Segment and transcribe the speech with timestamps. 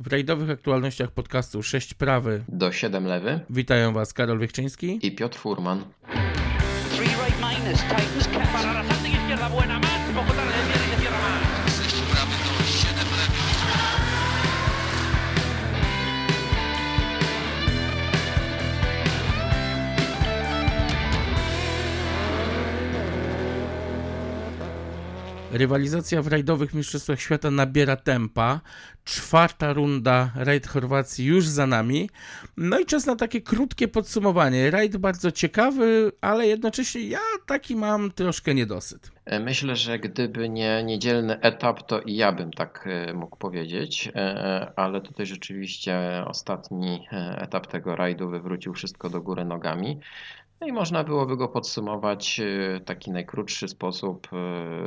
[0.00, 5.38] W rajdowych aktualnościach podcastu 6 prawy do 7 lewy witają Was Karol Wiechczyński i Piotr
[5.38, 5.84] Furman.
[25.54, 28.60] Rywalizacja w rajdowych Mistrzostwach Świata nabiera tempa.
[29.04, 32.10] Czwarta runda rajd Chorwacji już za nami.
[32.56, 34.70] No i czas na takie krótkie podsumowanie.
[34.70, 39.12] Rajd bardzo ciekawy, ale jednocześnie ja taki mam troszkę niedosyt.
[39.24, 44.10] E, myślę, że gdyby nie niedzielny etap, to i ja bym tak e, mógł powiedzieć,
[44.14, 50.00] e, ale tutaj rzeczywiście ostatni etap tego rajdu wywrócił wszystko do góry nogami.
[50.60, 54.28] No i można byłoby go podsumować w taki najkrótszy sposób,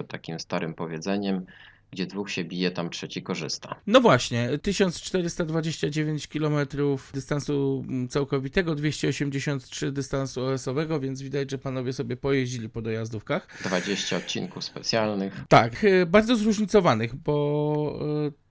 [0.08, 1.46] takim starym powiedzeniem,
[1.92, 3.76] gdzie dwóch się bije, tam trzeci korzysta.
[3.88, 6.68] No właśnie, 1429 km
[7.14, 13.48] dystansu całkowitego, 283 dystansu OS-owego, więc widać, że panowie sobie pojeździli po dojazdówkach.
[13.66, 15.44] 20 odcinków specjalnych.
[15.50, 18.00] Tak, bardzo zróżnicowanych, bo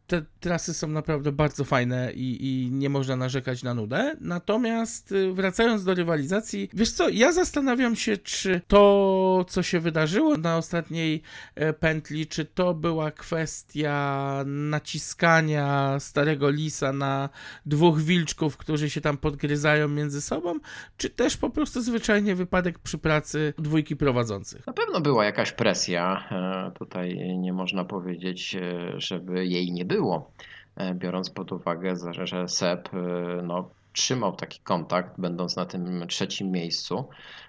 [0.06, 4.16] te trasy są naprawdę bardzo fajne i, i, nie można narzekać na nudę.
[4.20, 10.36] Natomiast y, wracając do rywalizacji, wiesz co, ja zastanawiam się, czy to, co się wydarzyło
[10.36, 11.22] na ostatniej
[11.54, 17.28] e, pętli, czy to była kwestia naciskania starego lisa na
[17.66, 20.58] dwóch wilczków, którzy się tam podgryzają między sobą,
[20.96, 24.66] czy też po prostu zwyczajnie wypadek przy pracy dwójki prowadzących.
[24.66, 26.28] Na pewno była jakaś presja.
[26.30, 30.30] E, tutaj nie można powiedzieć, e, żeby jej nie było było,
[30.76, 31.94] e, biorąc pod uwagę,
[32.24, 32.98] że Seb e,
[33.42, 37.08] no, trzymał taki kontakt, będąc na tym trzecim miejscu.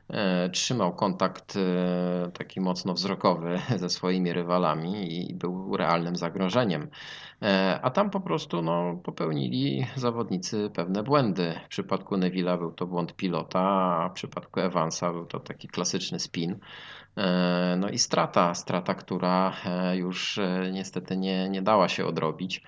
[0.10, 1.58] E, trzymał kontakt
[2.34, 6.88] taki mocno wzrokowy ze swoimi rywalami i był realnym zagrożeniem.
[7.82, 11.60] A tam po prostu no, popełnili zawodnicy pewne błędy.
[11.66, 13.60] W przypadku Neville'a był to błąd pilota,
[14.04, 16.60] a w przypadku Evansa był to taki klasyczny spin.
[17.18, 22.64] E, no i strata, strata, która e, już e, niestety nie, nie dała się odrobić.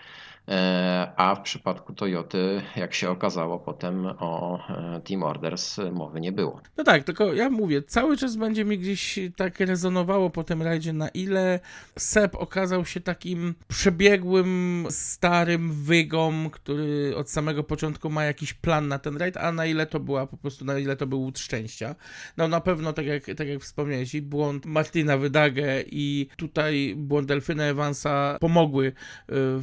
[0.49, 6.31] E, a w przypadku Toyoty, jak się okazało, potem o e, Team Orders mowy nie
[6.31, 6.61] było.
[6.77, 10.93] No tak, tylko ja mówię, cały czas będzie mi gdzieś tak rezonowało po tym rajdzie,
[10.93, 11.59] na ile
[11.97, 18.99] Seb okazał się takim przebiegłym, starym wygą, który od samego początku ma jakiś plan na
[18.99, 21.95] ten rajd, a na ile to była po prostu, na ile to był łód szczęścia.
[22.37, 27.27] No na pewno, tak jak, tak jak wspomniałeś, i błąd Martina Wydagę i tutaj błąd
[27.27, 28.91] Delfina Evansa pomogły e,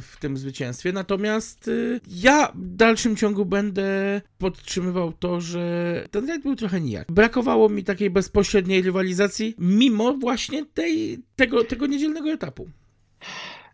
[0.01, 6.43] w tym zwycięstwie Natomiast y, ja w dalszym ciągu będę podtrzymywał to, że ten rajd
[6.43, 7.11] był trochę nijak.
[7.11, 12.69] Brakowało mi takiej bezpośredniej rywalizacji, mimo właśnie tej, tego, tego niedzielnego etapu.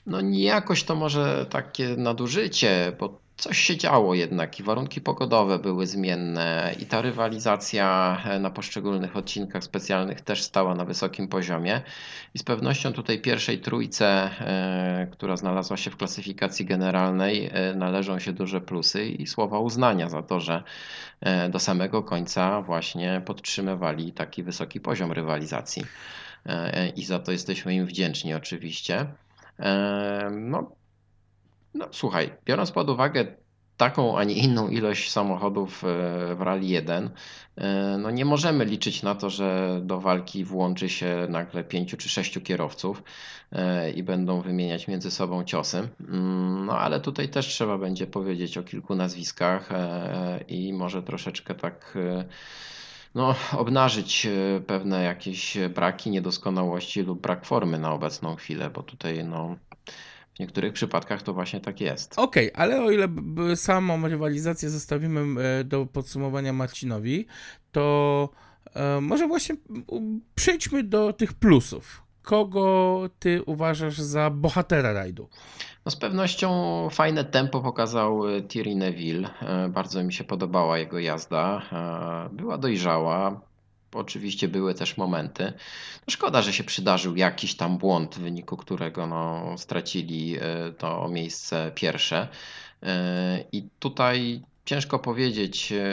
[0.05, 5.87] No niejakoś to może takie nadużycie, bo coś się działo jednak i warunki pogodowe były
[5.87, 11.81] zmienne i ta rywalizacja e, na poszczególnych odcinkach specjalnych też stała na wysokim poziomie
[12.33, 18.19] i z pewnością tutaj pierwszej trójce, e, która znalazła się w klasyfikacji generalnej e, należą
[18.19, 20.63] się duże plusy i słowa uznania za to, że
[21.49, 25.85] do samego końca właśnie podtrzymywali taki wysoki poziom rywalizacji
[26.95, 29.05] i za to jesteśmy im wdzięczni oczywiście.
[30.31, 30.71] No,
[31.73, 33.25] no słuchaj, biorąc pod uwagę
[33.77, 37.09] taką, a nie inną ilość samochodów e, w Rally 1,
[37.55, 42.09] e, no nie możemy liczyć na to, że do walki włączy się nagle pięciu czy
[42.09, 43.03] sześciu kierowców
[43.51, 45.89] e, i będą wymieniać między sobą ciosy.
[46.09, 49.69] Mm, no ale tutaj też trzeba będzie powiedzieć o kilku nazwiskach
[50.47, 51.97] i może troszeczkę tak
[53.15, 54.27] no, obnażyć
[54.67, 59.55] pewne jakieś braki, niedoskonałości lub brak formy na obecną chwilę, bo tutaj no,
[60.35, 62.19] w niektórych przypadkach to właśnie tak jest.
[62.19, 63.07] Okej, okay, ale o ile
[63.55, 67.25] samą rywalizację zostawimy e, do podsumowania Marcinowi,
[67.71, 68.29] to
[68.73, 69.55] e, może właśnie
[70.35, 72.03] przejdźmy do tych plusów.
[72.21, 75.29] Kogo ty uważasz za bohatera rajdu?
[75.85, 76.49] No z pewnością
[76.91, 79.29] fajne tempo pokazał e, Thierry Neville.
[79.69, 81.61] Bardzo mi się podobała jego jazda.
[82.31, 83.41] Była dojrzała,
[83.95, 85.43] Oczywiście były też momenty.
[86.07, 91.09] No szkoda, że się przydarzył jakiś tam błąd, w wyniku którego no, stracili e, to
[91.09, 92.27] miejsce pierwsze.
[92.83, 95.83] E, I tutaj ciężko powiedzieć, e,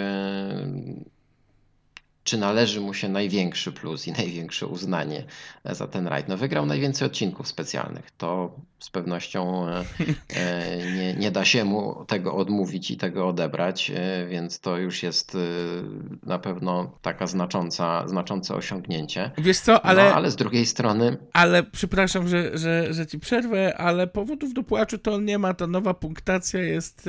[2.24, 5.24] czy należy mu się największy plus i największe uznanie
[5.64, 6.28] za ten rajd.
[6.28, 8.10] No wygrał najwięcej odcinków specjalnych.
[8.10, 9.84] To z pewnością e,
[10.36, 15.02] e, nie, nie da się mu tego odmówić i tego odebrać, e, więc to już
[15.02, 15.36] jest
[16.22, 19.30] na pewno taka znacząca, znaczące osiągnięcie.
[19.38, 20.04] Wiesz co, ale...
[20.04, 21.16] No, ale z drugiej strony...
[21.32, 25.54] Ale przepraszam, że, że, że ci przerwę, ale powodów do płaczu to on nie ma.
[25.54, 27.08] Ta nowa punktacja jest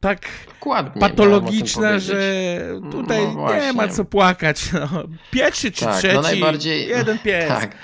[0.00, 2.60] tak Dokładnie, patologiczna, że
[2.90, 4.72] tutaj no nie ma co płakać.
[4.72, 4.88] No.
[5.30, 6.88] Pierwszy czy tak, no trzeci, no najbardziej...
[6.88, 7.48] jeden pies.
[7.60, 7.76] Tak.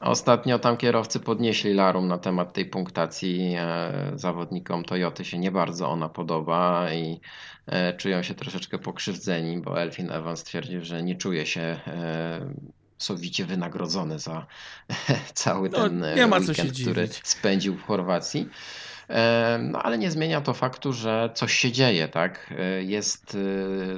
[0.00, 3.54] Ostatnio tam kierowcy podnieśli larum na temat tej punktacji.
[3.58, 7.20] E, zawodnikom Toyoty się nie bardzo ona podoba i
[7.66, 12.54] e, czują się troszeczkę pokrzywdzeni, bo Elfin Evans stwierdził, że nie czuje się e,
[12.98, 14.46] sowicie wynagrodzony za
[15.34, 18.48] cały no, ten ma weekend, który spędził w Chorwacji.
[19.58, 22.54] No ale nie zmienia to faktu, że coś się dzieje, tak?
[22.58, 23.36] E, jest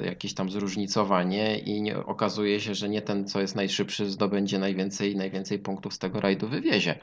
[0.02, 5.16] e, jakieś tam zróżnicowanie i okazuje się, że nie ten, co jest najszybszy, zdobędzie najwięcej,
[5.16, 6.98] najwięcej punktów z tego rajdu wywiezie.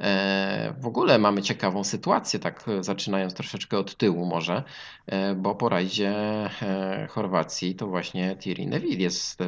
[0.00, 4.62] E, w ogóle mamy ciekawą sytuację, tak zaczynając troszeczkę od tyłu może,
[5.36, 6.14] bo po rajdzie
[7.08, 9.38] Chorwacji to właśnie Thierry Neville jest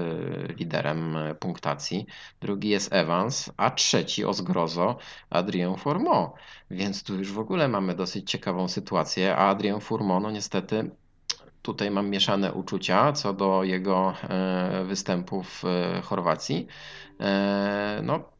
[0.58, 2.06] liderem punktacji,
[2.40, 4.98] drugi jest Evans, a trzeci o zgrozo
[5.30, 6.32] Adrien Fourmont.
[6.70, 10.90] Więc tu już w ogóle mamy dosyć ciekawą sytuację, a Adrien Fourmont no niestety
[11.62, 16.66] tutaj mam mieszane uczucia co do jego e, występów w Chorwacji.
[17.20, 18.37] E, no,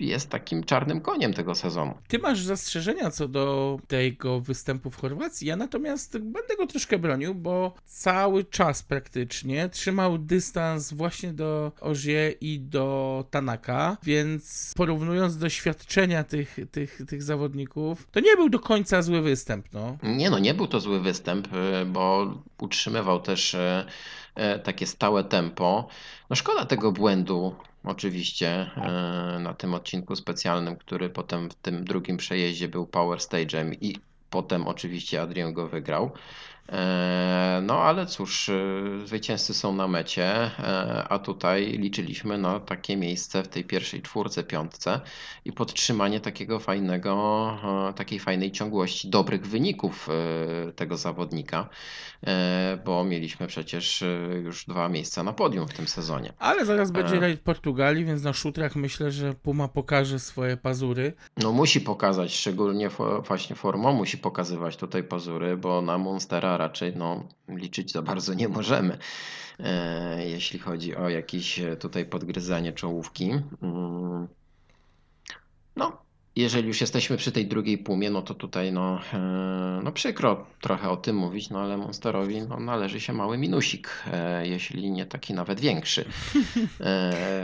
[0.00, 1.94] jest takim czarnym koniem tego sezonu.
[2.08, 7.34] Ty masz zastrzeżenia co do tego występu w Chorwacji, ja natomiast będę go troszkę bronił,
[7.34, 16.24] bo cały czas praktycznie trzymał dystans właśnie do Ozie i do Tanaka, więc porównując doświadczenia
[16.24, 19.66] tych, tych, tych zawodników, to nie był do końca zły występ.
[19.72, 19.96] No.
[20.02, 21.48] Nie no, nie był to zły występ,
[21.82, 23.58] y, bo utrzymywał też y,
[24.56, 25.88] y, takie stałe tempo.
[26.30, 27.56] No szkoda tego błędu
[27.88, 33.76] oczywiście e, na tym odcinku specjalnym, który potem w tym drugim przejeździe był Power Stage'em
[33.80, 33.96] i
[34.30, 36.10] potem oczywiście Adrian go wygrał.
[36.72, 38.54] E, no ale cóż, e,
[39.04, 44.44] zwycięzcy są na mecie, e, a tutaj liczyliśmy na takie miejsce w tej pierwszej czwórce,
[44.44, 45.00] piątce
[45.44, 47.08] i podtrzymanie takiego fajnego,
[47.96, 50.08] takiej fajnej ciągłości dobrych wyników
[50.76, 51.68] tego zawodnika,
[52.84, 54.04] bo mieliśmy przecież
[54.44, 56.32] już dwa miejsca na podium w tym sezonie.
[56.38, 61.12] Ale zaraz będzie rajd Portugalii, więc na szutrach myślę, że Puma pokaże swoje pazury.
[61.36, 62.88] No musi pokazać, szczególnie
[63.26, 68.48] właśnie formą musi pokazywać tutaj pazury, bo na Monstera raczej no, liczyć za bardzo nie
[68.48, 68.98] możemy,
[69.58, 73.30] e, jeśli chodzi o jakieś e, tutaj podgryzanie czołówki.
[73.62, 74.28] Mm.
[75.76, 76.02] No,
[76.36, 80.90] jeżeli już jesteśmy przy tej drugiej pumie, no to tutaj no, e, no przykro trochę
[80.90, 84.04] o tym mówić, no ale Monsterowi no, należy się mały minusik,
[84.42, 86.04] jeśli nie taki nawet większy.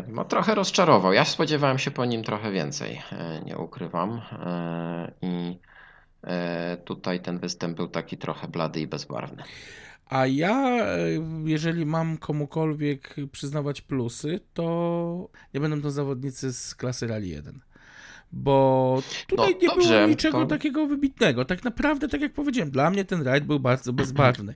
[0.09, 1.13] No trochę rozczarował.
[1.13, 3.03] Ja spodziewałem się po nim trochę więcej,
[3.47, 4.21] nie ukrywam.
[5.23, 5.59] I
[6.85, 9.43] tutaj ten występ był taki trochę blady i bezbarwny.
[10.07, 10.99] A ja, e,
[11.45, 17.61] jeżeli mam komukolwiek przyznawać plusy, to nie będą to zawodnicy z klasy Rally 1.
[18.33, 20.47] Bo tutaj no, nie dobrze, było niczego to...
[20.47, 21.45] takiego wybitnego.
[21.45, 24.55] Tak naprawdę, tak jak powiedziałem, dla mnie ten rajd był bardzo bezbarwny.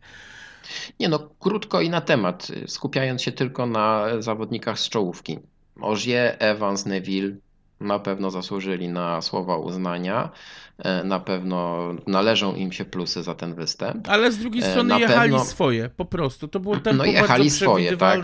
[1.01, 5.39] Nie no, krótko i na temat, skupiając się tylko na zawodnikach z czołówki.
[5.81, 7.37] Ożie, Evans, Neville,
[7.81, 10.31] na pewno zasłużyli na słowa uznania.
[10.79, 14.09] E, na pewno należą im się plusy za ten występ.
[14.09, 15.45] Ale z drugiej e, strony na jechali pewno...
[15.45, 16.49] swoje, po prostu.
[16.49, 18.21] To było tempo no, jechali swoje, tak.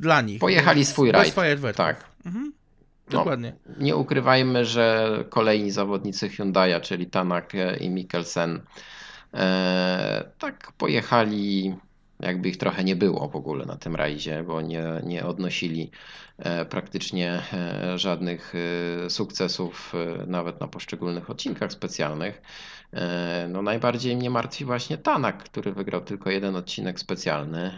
[0.00, 0.40] dla nich.
[0.40, 1.34] Pojechali swój rajd.
[1.76, 2.04] Tak.
[2.26, 2.52] Mhm.
[3.10, 3.52] No, Dokładnie.
[3.66, 8.60] No, nie ukrywajmy, że kolejni zawodnicy Hyundai'a, czyli Tanak i Mikkelsen,
[9.34, 11.74] e, tak pojechali
[12.20, 15.90] jakby ich trochę nie było w ogóle na tym rajdzie, bo nie, nie odnosili
[16.38, 18.54] e, praktycznie e, żadnych
[19.06, 19.92] e, sukcesów
[20.26, 22.42] nawet na poszczególnych odcinkach specjalnych.
[23.48, 27.72] No najbardziej mnie martwi właśnie Tanak, który wygrał tylko jeden odcinek specjalny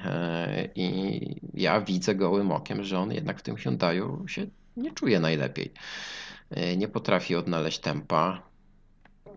[0.75, 1.21] i
[1.55, 5.73] ja widzę gołym okiem, że on jednak w tym Hyundaiu się nie czuje najlepiej.
[6.77, 8.43] Nie potrafi odnaleźć tempa.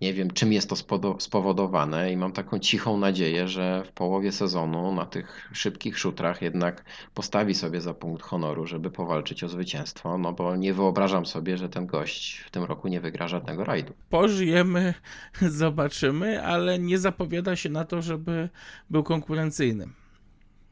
[0.01, 0.75] Nie wiem, czym jest to
[1.20, 6.86] spowodowane i mam taką cichą nadzieję, że w połowie sezonu na tych szybkich szutrach jednak
[7.13, 11.70] postawi sobie za punkt honoru, żeby powalczyć o zwycięstwo, no bo nie wyobrażam sobie, że
[11.70, 13.94] ten gość w tym roku nie wygra żadnego rajdu.
[14.10, 14.94] Pożyjemy,
[15.41, 18.50] zobaczymy, ale nie zapowiada się na to, żeby
[18.89, 19.88] był konkurencyjny.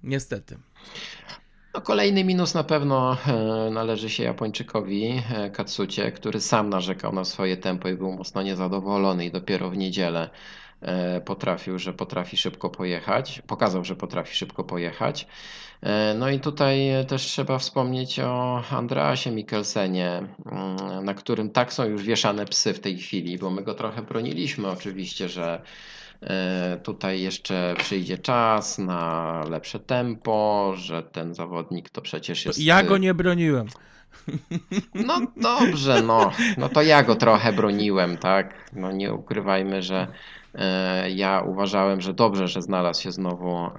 [0.03, 0.57] Niestety.
[1.77, 7.23] No, kolejny minus na pewno e, należy się Japończykowi e, Katsucie, który sam narzekał na
[7.23, 10.29] swoje tempo i był mocno niezadowolony i dopiero w niedzielę
[10.81, 15.27] e, potrafił, że potrafi szybko pojechać, pokazał, że potrafi szybko pojechać.
[16.15, 22.03] No i tutaj też trzeba wspomnieć o Andreasie Mikkelsenie, mm, na którym tak są już
[22.03, 25.61] wieszane psy w tej chwili, bo my go trochę broniliśmy oczywiście, że
[26.83, 32.59] tutaj jeszcze przyjdzie czas na lepsze tempo, że ten zawodnik to przecież jest.
[32.59, 33.67] Ja go nie broniłem.
[34.93, 36.31] No dobrze, no.
[36.57, 38.71] No to ja go trochę broniłem, tak?
[38.73, 40.07] No nie ukrywajmy, że
[40.55, 43.69] e, ja uważałem, że dobrze, że znalazł się znowu e,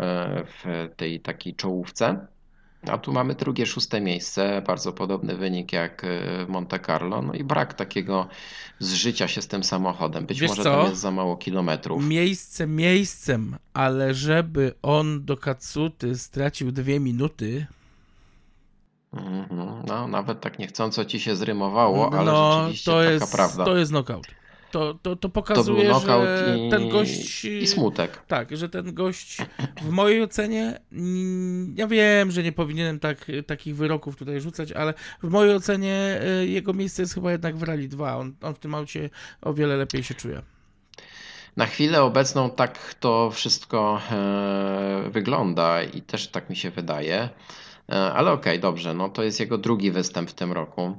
[0.45, 2.27] w tej takiej czołówce.
[2.87, 7.35] A tu mamy drugie, szóste miejsce, bardzo podobny wynik jak e, w Monte Carlo, no
[7.35, 8.29] i brak takiego
[8.79, 10.27] zżycia się z tym samochodem.
[10.27, 10.77] Być Wiesz może co?
[10.77, 12.05] tam jest za mało kilometrów.
[12.09, 17.67] Miejsce miejscem, ale żeby on do Katsuty stracił dwie minuty,
[19.13, 19.47] mhm,
[19.87, 23.65] no, nawet tak niechcąco ci się zrymowało, ale no, rzeczywiście to taka jest, prawda.
[23.65, 24.27] To jest knockout.
[24.71, 27.45] To, to, to pokazuje, to że i, ten gość.
[27.45, 28.23] I smutek.
[28.27, 29.37] Tak, że ten gość
[29.83, 30.81] w mojej ocenie.
[31.75, 36.47] Ja wiem, że nie powinienem tak, takich wyroków tutaj rzucać, ale w mojej ocenie e,
[36.47, 38.17] jego miejsce jest chyba jednak w Rally 2.
[38.17, 39.11] On, on w tym aucie
[39.43, 40.43] o wiele lepiej się czuje.
[41.57, 47.29] Na chwilę obecną tak to wszystko e, wygląda i też tak mi się wydaje.
[47.93, 50.99] E, ale okej, okay, dobrze, no to jest jego drugi występ w tym roku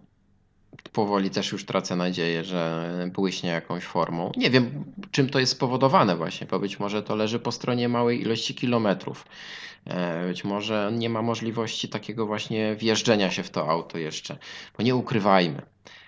[0.94, 4.32] powoli też już tracę nadzieję, że błyśnie jakąś formą.
[4.38, 8.22] Nie wiem, czym to jest spowodowane właśnie, bo być może to leży po stronie małej
[8.22, 9.26] ilości kilometrów.
[9.86, 14.38] E, być może nie ma możliwości takiego właśnie wjeżdżenia się w to auto jeszcze,
[14.78, 15.62] bo nie ukrywajmy.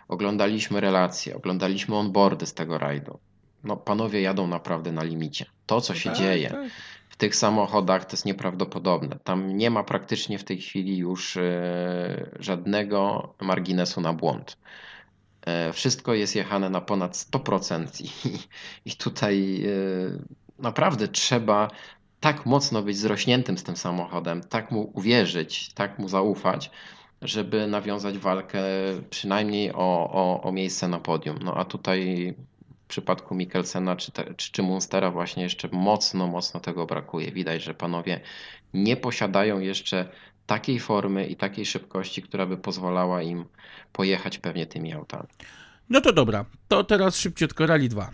[0.07, 3.19] Oglądaliśmy relacje, oglądaliśmy onboardy z tego rajdu.
[3.63, 5.45] No, panowie jadą naprawdę na limicie.
[5.65, 6.59] To, co się tak, dzieje, tak
[7.21, 9.19] tych samochodach to jest nieprawdopodobne.
[9.23, 11.41] Tam nie ma praktycznie w tej chwili już e,
[12.39, 14.57] żadnego marginesu na błąd.
[15.41, 18.09] E, wszystko jest jechane na ponad 100% i,
[18.89, 19.69] i tutaj e,
[20.59, 21.67] naprawdę trzeba
[22.19, 26.71] tak mocno być zrośniętym z tym samochodem, tak mu uwierzyć, tak mu zaufać,
[27.21, 28.63] żeby nawiązać walkę
[29.09, 31.39] przynajmniej o, o, o miejsce na podium.
[31.43, 32.33] No a tutaj
[32.91, 37.31] przypadku Mikkelsena czy, te, czy, czy Munstera właśnie jeszcze mocno, mocno tego brakuje.
[37.31, 38.19] Widać, że panowie
[38.73, 40.09] nie posiadają jeszcze
[40.45, 43.45] takiej formy i takiej szybkości, która by pozwalała im
[43.93, 45.27] pojechać pewnie tymi autami.
[45.89, 48.09] No to dobra, to teraz szybciutko Rally 2.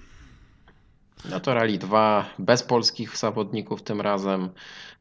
[1.29, 4.49] No to Rally 2 bez polskich zawodników tym razem,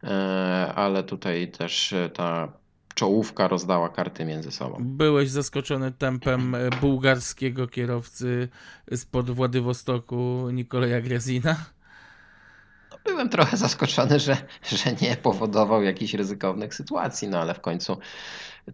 [0.04, 2.52] e, ale tutaj też ta
[2.96, 4.76] czołówka rozdała karty między sobą.
[4.80, 8.48] Byłeś zaskoczony tempem bułgarskiego kierowcy
[8.94, 11.56] spod Władywostoku Nikoleja Grezina?
[13.06, 17.98] Byłem trochę zaskoczony, że, że nie powodował jakichś ryzykownych sytuacji, no ale w końcu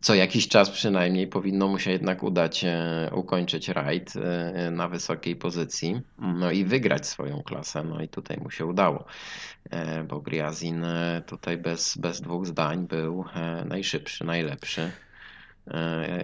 [0.00, 5.36] co jakiś czas przynajmniej powinno mu się jednak udać e, ukończyć rajd e, na wysokiej
[5.36, 7.82] pozycji, no i wygrać swoją klasę.
[7.82, 9.04] No i tutaj mu się udało,
[9.70, 10.86] e, bo Griazin
[11.26, 13.24] tutaj bez, bez dwóch zdań był
[13.64, 14.90] najszybszy, najlepszy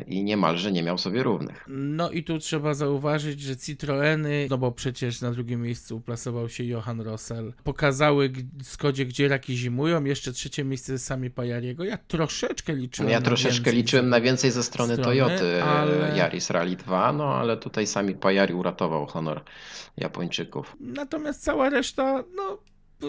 [0.07, 1.64] i niemalże nie miał sobie równych.
[1.68, 6.64] No i tu trzeba zauważyć, że Citroeny, no bo przecież na drugim miejscu uplasował się
[6.64, 11.85] Johan Rossell, pokazały Skodzie, gdzie raki zimują, jeszcze trzecie miejsce sami Pajariego.
[11.85, 16.16] Ja troszeczkę liczyłem Ja troszeczkę liczyłem na więcej ze strony, strony Toyoty ale...
[16.16, 19.45] Yaris Rally 2, no ale tutaj sami Pajari uratował honor
[19.97, 20.76] Japończyków.
[20.80, 22.59] Natomiast cała reszta, no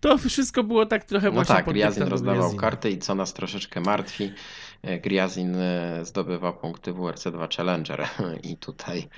[0.00, 3.80] to wszystko było tak trochę no właśnie tak, Griazin rozdawał karty i co nas troszeczkę
[3.80, 4.65] martwi, E,
[5.02, 8.08] Griazin e, zdobywa punkty w WRC2 Challenger
[8.50, 9.08] i tutaj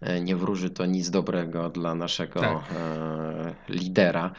[0.00, 2.74] e, nie wróży to nic dobrego dla naszego tak.
[3.68, 4.30] lidera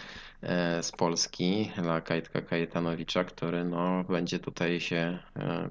[0.81, 5.19] z Polski, dla Kajtka Kajetanowicza, który no, będzie tutaj się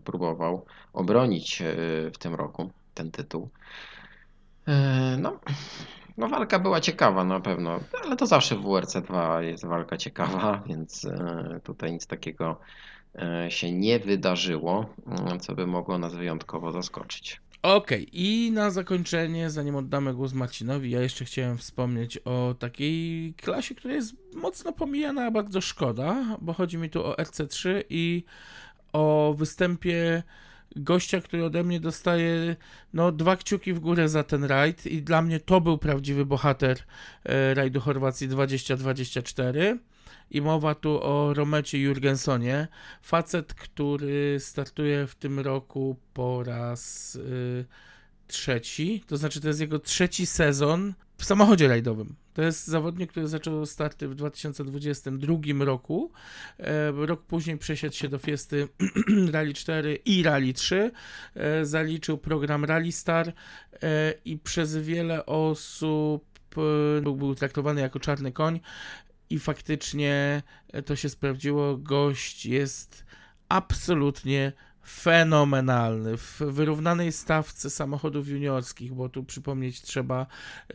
[0.04, 1.62] próbował obronić
[2.14, 3.48] w tym roku ten tytuł.
[5.18, 5.40] No,
[6.16, 11.06] no walka była ciekawa na pewno, ale to zawsze w WRC2 jest walka ciekawa, więc
[11.64, 12.91] tutaj nic takiego E,
[13.48, 14.94] się nie wydarzyło,
[15.34, 17.40] e, co by mogło nas wyjątkowo zaskoczyć.
[17.62, 18.10] Okej, okay.
[18.12, 23.94] i na zakończenie, zanim oddamy głos Marcinowi, ja jeszcze chciałem wspomnieć o takiej klasie, która
[23.94, 28.24] jest mocno pomijana, a bardzo szkoda, bo chodzi mi tu o RC3 i
[28.92, 30.22] o występie
[30.76, 32.56] gościa, który ode mnie dostaje
[32.92, 36.78] no, dwa kciuki w górę za ten rajd i dla mnie to był prawdziwy bohater
[37.24, 39.78] e, rajdu Chorwacji 2024.
[40.30, 42.68] I mowa tu o Romecie Jurgensonie.
[43.02, 47.64] Facet, który startuje w tym roku po raz y,
[48.26, 49.04] trzeci.
[49.06, 52.14] To znaczy, to jest jego trzeci sezon w samochodzie rajdowym.
[52.34, 56.12] To jest zawodnik, który zaczął starty w 2022 roku.
[56.58, 58.68] E, rok później przesiadł się do Fiesty
[59.32, 60.90] Rally 4 i Rally 3.
[61.34, 63.32] E, zaliczył program Rally Star
[63.82, 66.32] e, i przez wiele osób
[67.02, 68.60] był, traktowany jako czarny koń
[69.32, 70.42] i faktycznie
[70.86, 71.76] to się sprawdziło.
[71.76, 73.04] Gość jest
[73.48, 74.52] absolutnie
[74.86, 76.16] fenomenalny.
[76.16, 80.26] W wyrównanej stawce samochodów juniorskich, bo tu przypomnieć trzeba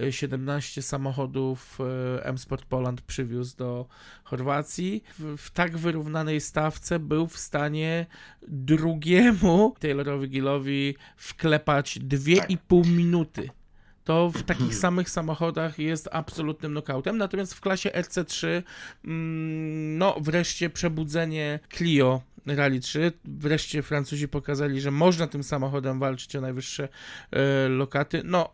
[0.10, 3.88] 17 e, samochodów e, M-Sport Poland przywiózł do
[4.24, 5.04] Chorwacji.
[5.20, 8.06] W, w tak wyrównanej stawce był w stanie
[8.48, 12.92] drugiemu Taylorowi Gillowi wklepać 2,5 tak.
[12.92, 13.50] minuty
[14.08, 17.18] to w takich samych samochodach jest absolutnym knockoutem.
[17.18, 18.48] Natomiast w klasie RC3,
[19.06, 23.12] mm, no wreszcie przebudzenie Clio Rally 3.
[23.26, 26.90] Wreszcie Francuzi pokazali, że można tym samochodem walczyć o najwyższe
[27.32, 28.22] e, lokaty.
[28.26, 28.50] No,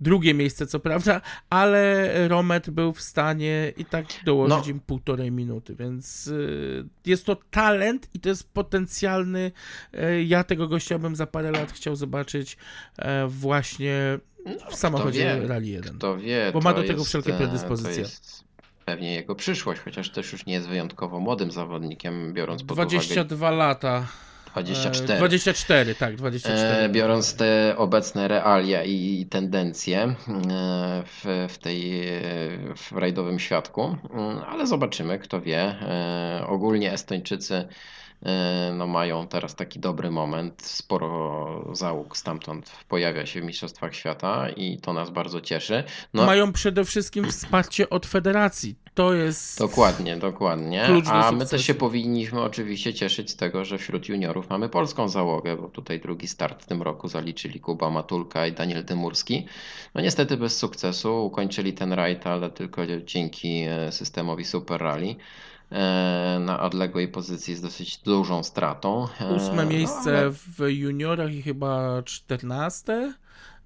[0.00, 4.70] drugie miejsce co prawda, ale Romet był w stanie i tak dołożyć no.
[4.70, 9.52] im półtorej minuty, więc y, jest to talent i to jest potencjalny.
[9.94, 12.56] Y, ja tego gościa bym za parę lat chciał zobaczyć
[12.98, 15.98] y, właśnie w no, samochodzie Rally 1.
[15.98, 18.04] Kto wie, bo ma do tego wszelkie predyspozycje
[18.84, 23.56] pewnie jego przyszłość, chociaż też już nie jest wyjątkowo młodym zawodnikiem, biorąc pod 22 uwagę...
[23.56, 24.06] lata.
[24.54, 25.18] 24.
[25.18, 26.60] 24, tak, 24.
[26.60, 30.14] E, biorąc te obecne realia i tendencje e,
[31.06, 32.02] w, w tej
[32.76, 35.60] w rajdowym świadku, mm, ale zobaczymy, kto wie.
[35.60, 37.68] E, ogólnie Estończycy E,
[38.72, 40.62] no mają teraz taki dobry moment.
[40.62, 45.84] Sporo załóg stamtąd pojawia się w Mistrzostwach Świata i to nas bardzo cieszy.
[46.14, 48.74] No, mają przede wszystkim wsparcie od federacji.
[48.94, 49.58] To jest.
[49.58, 50.84] Dokładnie, dokładnie.
[51.06, 55.56] A my też się powinniśmy oczywiście cieszyć z tego, że wśród juniorów mamy polską załogę,
[55.56, 59.46] bo tutaj drugi start w tym roku zaliczyli Kuba Matulka i Daniel Dymurski.
[59.94, 65.14] No niestety bez sukcesu ukończyli ten rajd, ale tylko dzięki e, systemowi Super Rally.
[65.72, 69.06] E, na odległej pozycji z dosyć dużą stratą.
[69.20, 70.30] E, Ósme no, miejsce no, ale...
[70.30, 73.12] w juniorach i chyba czternaste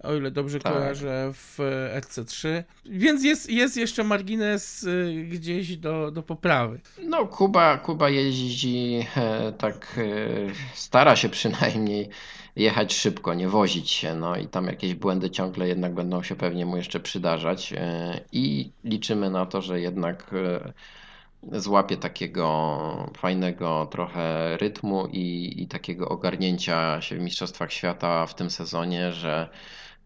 [0.02, 0.73] o ile dobrze tak.
[0.73, 1.58] kojarzę, w
[1.96, 2.62] RC3.
[2.84, 6.80] Więc jest, jest jeszcze margines y, gdzieś do, do poprawy.
[7.02, 10.00] No, Kuba, Kuba jeździ e, tak,
[10.75, 12.08] stara się przynajmniej
[12.56, 16.66] jechać szybko, nie wozić się, no i tam jakieś błędy ciągle jednak będą się pewnie
[16.66, 17.75] mu jeszcze przydarzać
[18.32, 20.30] i liczymy na to, że jednak
[21.52, 28.50] złapie takiego fajnego trochę rytmu i, i takiego ogarnięcia się w Mistrzostwach Świata w tym
[28.50, 29.48] sezonie, że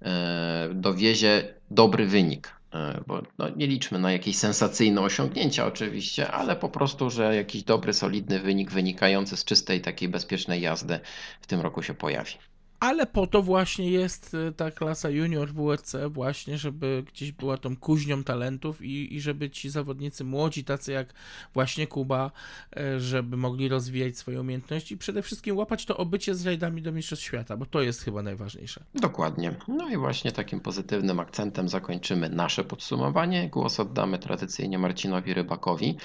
[0.03, 2.53] e, dowiezie dobry wynik.
[2.75, 7.63] E, bo no, nie liczmy na jakieś sensacyjne osiągnięcia oczywiście, ale po prostu, że jakiś
[7.63, 11.01] dobry, solidny wynik wynikający z czystej, takiej bezpiecznej jazdy
[11.41, 12.33] w tym roku się pojawi
[12.81, 17.57] ale po to właśnie jest y, ta klasa junior w WRC, właśnie, żeby gdzieś była
[17.57, 21.15] tą kuźnią talentów i, i żeby ci zawodnicy młodzi, tacy jak
[21.55, 22.31] właśnie Kuba,
[22.79, 26.93] y, żeby mogli rozwijać swoje umiejętności i przede wszystkim łapać to obycie z rajdami do
[26.93, 28.85] Mistrzostw Świata, bo to jest chyba najważniejsze.
[28.95, 29.55] Dokładnie.
[29.69, 33.49] No i właśnie takim pozytywnym akcentem zakończymy nasze podsumowanie.
[33.49, 35.97] Głos oddamy tradycyjnie Marcinowi Rybakowi.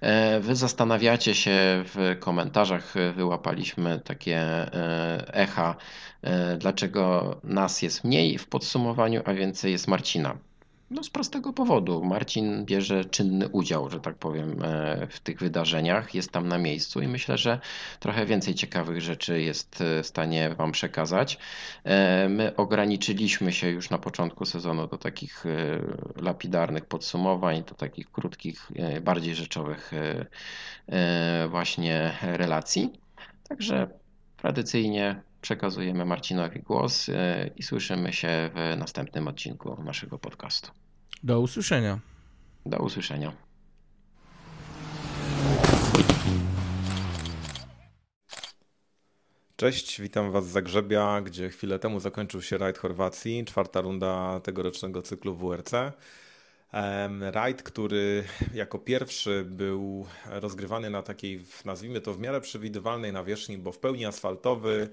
[0.00, 5.76] E, wy zastanawiacie się w komentarzach, wyłapaliśmy takie e, echa
[6.58, 10.38] dlaczego nas jest mniej w podsumowaniu, a więcej jest Marcina.
[10.90, 12.04] No z prostego powodu.
[12.04, 17.00] Marcin bierze czynny udział, że tak powiem, e, w tych wydarzeniach, jest tam na miejscu
[17.00, 17.60] i myślę, że
[18.00, 21.38] trochę więcej ciekawych rzeczy jest e, w stanie Wam przekazać.
[22.28, 25.44] My ograniczyliśmy się już na początku sezonu do takich
[26.16, 28.70] lapidarnych podsumowań, do takich krótkich,
[29.02, 29.92] bardziej rzeczowych
[31.48, 32.92] właśnie relacji.
[33.48, 33.88] Także
[34.36, 40.70] tradycyjnie przekazujemy Marcinowi głos e, i słyszymy się w następnym odcinku naszego podcastu.
[41.22, 41.98] Do usłyszenia.
[42.66, 43.32] Do usłyszenia.
[49.56, 55.02] Cześć, witam Was z Zagrzebia, gdzie chwilę temu zakończył się rajd Chorwacji, czwarta runda tegorocznego
[55.02, 55.72] cyklu WRC.
[57.20, 58.24] Rajd, który
[58.54, 64.06] jako pierwszy był rozgrywany na takiej, nazwijmy to w miarę przewidywalnej nawierzchni, bo w pełni
[64.06, 64.90] asfaltowy,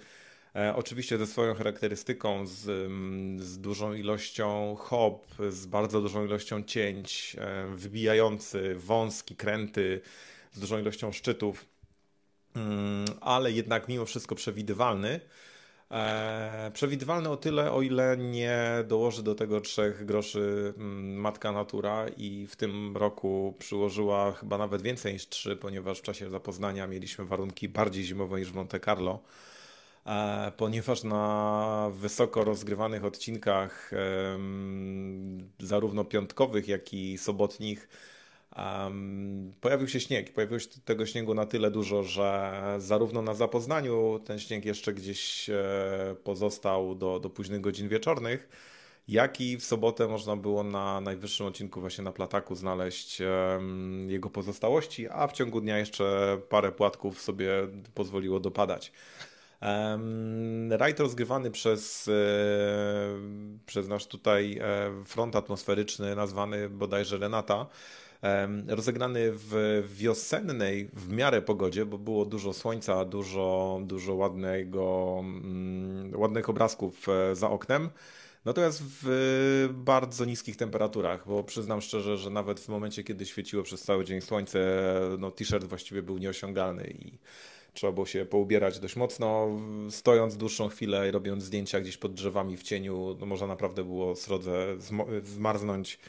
[0.76, 7.36] oczywiście ze swoją charakterystyką, z, mm, z dużą ilością hop, z bardzo dużą ilością cięć,
[7.40, 10.02] e, wybijający, wąski, kręty,
[10.52, 11.66] z dużą ilością szczytów,
[12.56, 15.20] mm, ale jednak mimo wszystko przewidywalny.
[15.92, 22.06] E, przewidywalny o tyle, o ile nie dołoży do tego trzech groszy mm, matka natura
[22.18, 27.26] i w tym roku przyłożyła chyba nawet więcej niż trzy, ponieważ w czasie zapoznania mieliśmy
[27.26, 29.20] warunki bardziej zimowe niż w Monte Carlo.
[30.08, 33.92] E, ponieważ na wysoko rozgrywanych odcinkach,
[35.60, 37.90] zarówno piątkowych, jak i sobotnich,
[39.62, 40.34] pojawił się śnieg.
[40.34, 45.50] Pojawiło się tego śniegu na tyle dużo, że zarówno na zapoznaniu ten śnieg jeszcze gdzieś
[45.50, 48.50] e, pozostał do, do późnych godzin wieczornych,
[49.08, 53.22] jak i w sobotę można było na najwyższym odcinku właśnie na Plataku znaleźć
[54.08, 57.52] jego pozostałości, a w ciągu dnia jeszcze parę płatków sobie
[57.94, 58.92] pozwoliło dopadać.
[60.70, 62.12] Rajd rozgrywany przez, e,
[63.66, 67.66] przez nasz tutaj e, front atmosferyczny nazwany bodajże Renata
[68.68, 76.50] rozegrany w wiosennej w miarę pogodzie, bo było dużo słońca, dużo, dużo ładnego, mm, ładnych
[76.50, 77.90] obrazków e, za oknem.
[78.46, 83.82] Natomiast w bardzo niskich temperaturach, bo przyznam szczerze, że nawet w momencie, kiedy świeciło przez
[83.82, 84.60] cały dzień słońce,
[85.20, 87.18] no t-shirt właściwie był nieosiągalny i
[87.78, 89.48] trzeba było się poubierać dość mocno.
[89.90, 94.16] Stojąc dłuższą chwilę i robiąc zdjęcia gdzieś pod drzewami w cieniu, no można naprawdę było
[94.16, 94.78] srodze
[95.24, 96.00] zmarznąć.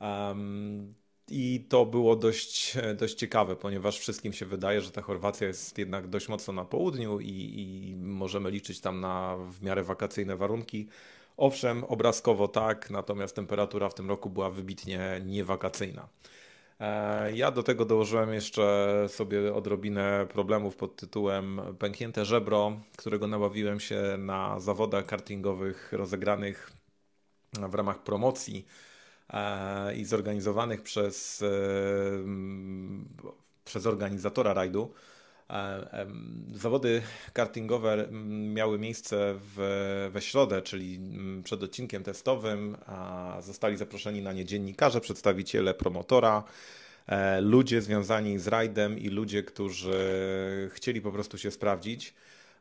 [0.00, 0.94] Um,
[1.28, 6.08] i to było dość, dość ciekawe, ponieważ wszystkim się wydaje, że ta Chorwacja jest jednak
[6.08, 10.88] dość mocno na południu i, i możemy liczyć tam na w miarę wakacyjne warunki.
[11.36, 16.08] Owszem, obrazkowo tak, natomiast temperatura w tym roku była wybitnie niewakacyjna.
[16.80, 23.80] E, ja do tego dołożyłem jeszcze sobie odrobinę problemów pod tytułem pęknięte żebro, którego nabawiłem
[23.80, 26.72] się na zawodach kartingowych rozegranych
[27.52, 28.66] w ramach promocji
[29.30, 31.46] e, i zorganizowanych przez, e,
[33.64, 34.94] przez organizatora rajdu.
[36.54, 37.02] Zawody
[37.32, 38.08] kartingowe
[38.54, 41.00] miały miejsce w, we środę, czyli
[41.44, 42.76] przed odcinkiem testowym.
[43.40, 46.44] Zostali zaproszeni na nie dziennikarze, przedstawiciele promotora,
[47.06, 50.00] e, ludzie związani z rajdem i ludzie, którzy
[50.72, 52.14] chcieli po prostu się sprawdzić.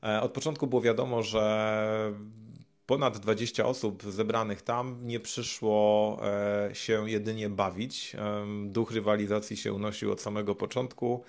[0.04, 2.14] E, od początku było wiadomo, że
[2.86, 8.16] ponad 20 osób zebranych tam nie przyszło e, się jedynie bawić.
[8.66, 11.24] Duch rywalizacji się unosił od samego początku.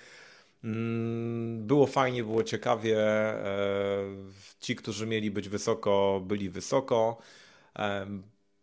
[0.65, 2.99] Mm, było fajnie, było ciekawie.
[2.99, 4.05] E,
[4.61, 7.19] ci, którzy mieli być wysoko, byli wysoko.
[7.79, 8.07] E,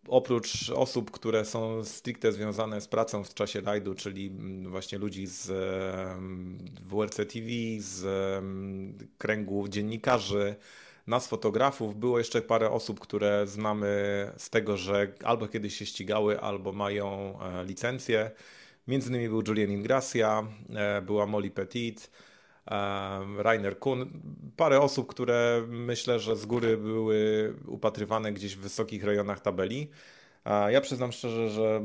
[0.07, 5.27] oprócz osób, które są stricte związane z pracą w czasie rajdu, czyli mm, właśnie ludzi
[5.27, 5.47] z
[6.81, 7.47] WRC TV,
[7.79, 8.03] z
[9.17, 10.55] kręgu dziennikarzy,
[11.07, 16.39] nas fotografów, było jeszcze parę osób, które znamy z tego, że albo kiedyś się ścigały,
[16.41, 18.31] albo mają e, licencję.
[18.87, 20.43] Między innymi był Julian Ingracia,
[20.75, 22.11] e, była Molly Petit,
[22.67, 24.05] e, Rainer Kuhn,
[24.57, 29.89] parę osób, które myślę, że z góry były upatrywane gdzieś w wysokich rejonach tabeli.
[30.69, 31.81] Ja przyznam szczerze, że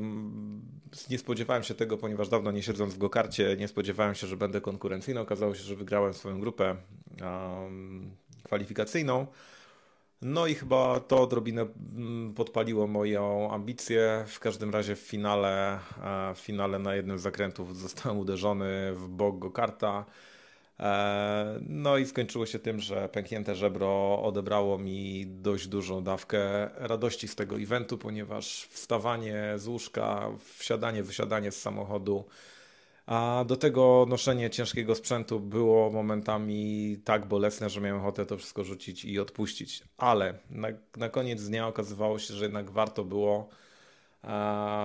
[1.11, 4.61] nie spodziewałem się tego, ponieważ dawno nie siedząc w gokarcie, nie spodziewałem się, że będę
[4.61, 5.21] konkurencyjny.
[5.21, 6.77] Okazało się, że wygrałem swoją grupę
[8.45, 9.27] kwalifikacyjną.
[10.23, 14.25] No i chyba to odrobinę mm, podpaliło moją ambicję.
[14.27, 19.09] W każdym razie w finale, e, w finale na jednym z zakrętów zostałem uderzony w
[19.09, 20.05] bok go-karta.
[20.81, 27.29] E, no i skończyło się tym, że pęknięte żebro odebrało mi dość dużą dawkę radości
[27.29, 32.25] z tego eventu, ponieważ wstawanie z łóżka, wsiadanie, wysiadanie z samochodu,
[33.07, 38.65] a do tego noszenie ciężkiego sprzętu było momentami tak bolesne, że miałem ochotę to wszystko
[38.65, 39.83] rzucić i odpuścić.
[39.97, 43.49] Ale na, na koniec dnia okazywało się, że jednak warto było,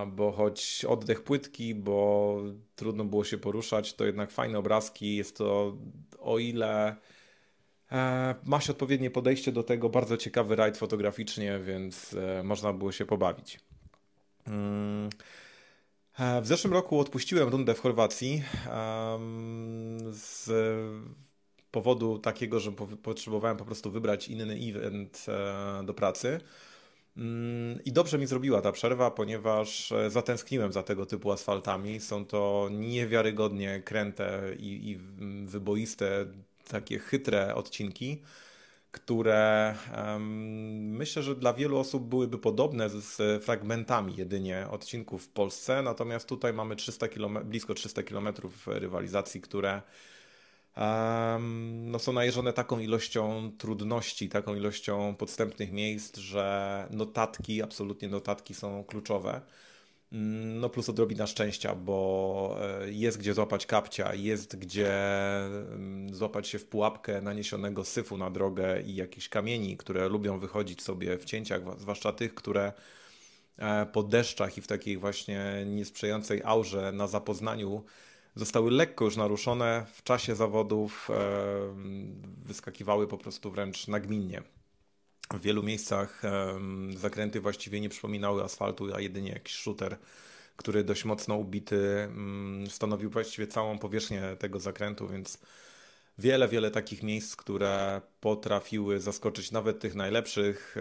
[0.07, 2.37] bo choć oddech płytki, bo
[2.75, 5.15] trudno było się poruszać, to jednak fajne obrazki.
[5.15, 5.77] Jest to
[6.19, 6.95] o ile
[7.91, 12.91] e, ma się odpowiednie podejście do tego, bardzo ciekawy rajd fotograficznie, więc e, można było
[12.91, 13.59] się pobawić.
[16.21, 18.43] E, w zeszłym roku odpuściłem rundę w Chorwacji
[20.11, 20.49] z
[21.71, 22.71] powodu takiego, że
[23.03, 26.39] potrzebowałem po prostu wybrać inny event e, do pracy.
[27.17, 31.99] Mm, I dobrze mi zrobiła ta przerwa, ponieważ e, zatęskniłem za tego typu asfaltami.
[31.99, 34.97] Są to niewiarygodnie kręte i, i
[35.45, 36.25] wyboiste,
[36.67, 38.21] takie chytre odcinki
[38.91, 45.81] które um, myślę, że dla wielu osób byłyby podobne z, fragmentami jedynie odcinków w Polsce,
[45.81, 48.27] natomiast tutaj mamy 300 km, blisko 300 km
[48.67, 49.81] rywalizacji, które
[50.77, 58.53] um, no, są najeżone taką ilością trudności, taką ilością podstępnych miejsc, że notatki, absolutnie notatki
[58.53, 59.41] są kluczowe.
[60.11, 64.93] No plus odrobina szczęścia, bo e, jest gdzie złapać kapcia, jest gdzie
[65.45, 70.81] mm, złapać się w pułapkę naniesionego syfu na drogę i jakichś kamieni, które lubią wychodzić
[70.81, 72.73] sobie w cięciach, zwłaszcza tych, które
[73.57, 77.83] e, po deszczach i w takiej właśnie niesprzyjającej aurze na zapoznaniu
[78.35, 81.15] zostały lekko już naruszone w czasie zawodów, e,
[82.45, 84.41] wyskakiwały po prostu wręcz nagminnie.
[85.33, 86.21] W wielu miejscach
[86.97, 89.97] zakręty właściwie nie przypominały asfaltu, a jedynie jakiś shooter,
[90.55, 95.37] który dość mocno ubity mm, stanowił właściwie całą powierzchnię tego zakrętu, więc
[96.17, 100.75] wiele, wiele takich miejsc, które potrafiły zaskoczyć nawet tych najlepszych.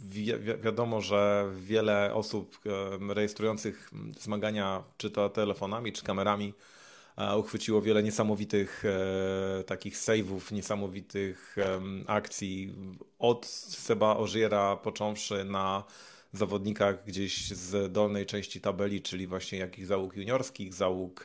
[0.00, 2.58] wi wiadomo, że wiele osób
[3.08, 6.54] rejestrujących zmagania czy to telefonami, czy kamerami
[7.38, 11.56] uchwyciło wiele niesamowitych e, takich save'ów, niesamowitych
[12.06, 12.74] akcji
[13.18, 15.84] od Seba Ożiera począwszy na
[16.32, 21.24] zawodnikach gdzieś z dolnej części tabeli, czyli właśnie jakichś załóg juniorskich, załóg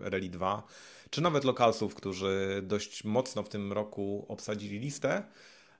[0.00, 0.62] Rally 2,
[1.10, 5.22] czy nawet lokalsów, którzy dość mocno w tym roku obsadzili listę.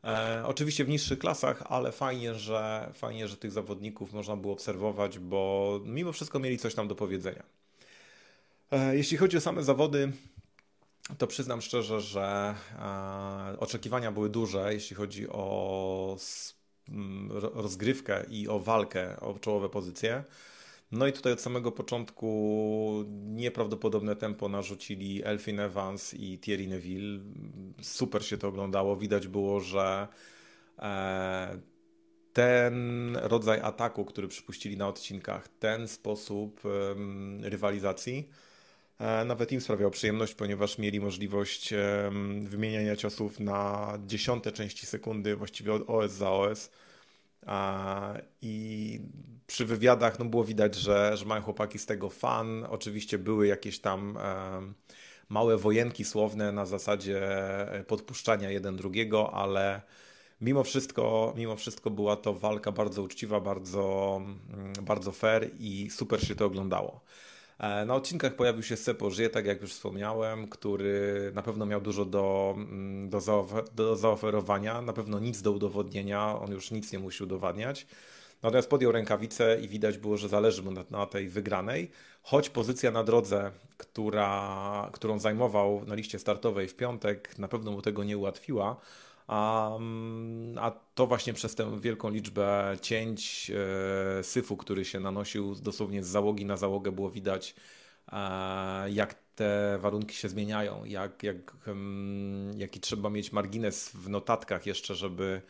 [0.05, 5.19] E, oczywiście w niższych klasach, ale fajnie że, fajnie, że tych zawodników można było obserwować,
[5.19, 7.43] bo mimo wszystko mieli coś tam do powiedzenia.
[8.73, 10.13] E, jeśli chodzi o same zawody,
[11.19, 16.17] to przyznam szczerze, że e, oczekiwania były duże, jeśli chodzi o
[17.55, 20.25] rozgrywkę i o walkę o czołowe pozycje.
[20.93, 27.21] No i tutaj od samego początku nieprawdopodobne tempo narzucili Elfin Evans i Thierry Neville.
[27.83, 28.97] Super się to oglądało.
[28.97, 30.09] Widać było, że
[30.79, 31.59] e,
[32.33, 36.61] ten rodzaj ataku, który przypuścili na odcinkach, ten sposób
[37.43, 38.29] rywalizacji,
[39.25, 41.75] nawet im sprawiał przyjemność, ponieważ mieli możliwość
[42.41, 46.71] wymieniania ciosów na dziesiąte części sekundy, właściwie OS za OS
[48.43, 49.01] i
[49.47, 52.67] przy wywiadach no było widać, że, że mają chłopaki z tego fan.
[52.71, 54.19] Oczywiście były jakieś tam
[55.29, 57.21] małe wojenki słowne na zasadzie
[57.87, 59.83] podpuszczania jeden drugiego, ale
[60.41, 64.17] mimo wszystko, mimo wszystko była to walka bardzo uczciwa, bardzo,
[64.51, 67.01] mm, bardzo fair i super się to oglądało.
[67.63, 71.81] E, na odcinkach pojawił się Sepo Żyje, tak jak już wspomniałem, który na pewno miał
[71.81, 76.93] dużo do, mm, do, zaofer do zaoferowania, na pewno nic do udowodnienia, on już nic
[76.93, 77.87] nie musi udowadniać.
[78.43, 81.91] Natomiast podjął rękawicę i widać było, że zależy mu na, na, tej wygranej,
[82.23, 87.83] choć pozycja na drodze, która, którą zajmował na liście startowej w piątek, na pewno mu
[87.83, 88.77] tego nie ułatwiła.
[89.27, 89.71] A,
[90.57, 96.07] a to właśnie przez tę wielką liczbę cięć e, syfu, który się nanosił dosłownie z
[96.07, 97.55] załogi na załogę, było widać,
[98.13, 104.67] e, jak te warunki się zmieniają, jak, jak, mm, jaki trzeba mieć margines w notatkach
[104.67, 105.43] jeszcze, żeby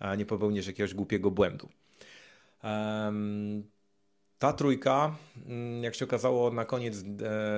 [0.00, 1.68] e, nie popełnić jakiegoś głupiego błędu.
[4.40, 7.02] Ta trójka, mm, jak się okazało, na koniec e,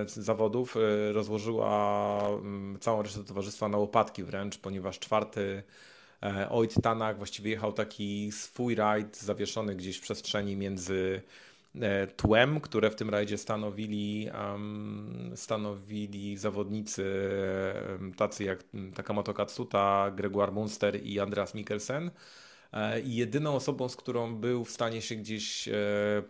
[0.06, 5.62] zawodów e, rozłożyła mm, całą resztę towarzystwa na łopatki wręcz, ponieważ czwarty
[6.22, 11.22] e, Oit Tanak właściwie jechał taki swój rajd zawieszony gdzieś w przestrzeni między
[12.16, 14.28] tłem, które w tym rajdzie stanowili,
[15.34, 17.04] stanowili zawodnicy
[18.16, 18.64] tacy jak
[18.94, 22.10] Takamoto Katsuta, Gregoire Munster i Andreas Mikkelsen.
[22.72, 25.72] E, I jedyną osobą, z którą był w stanie się gdzieś e,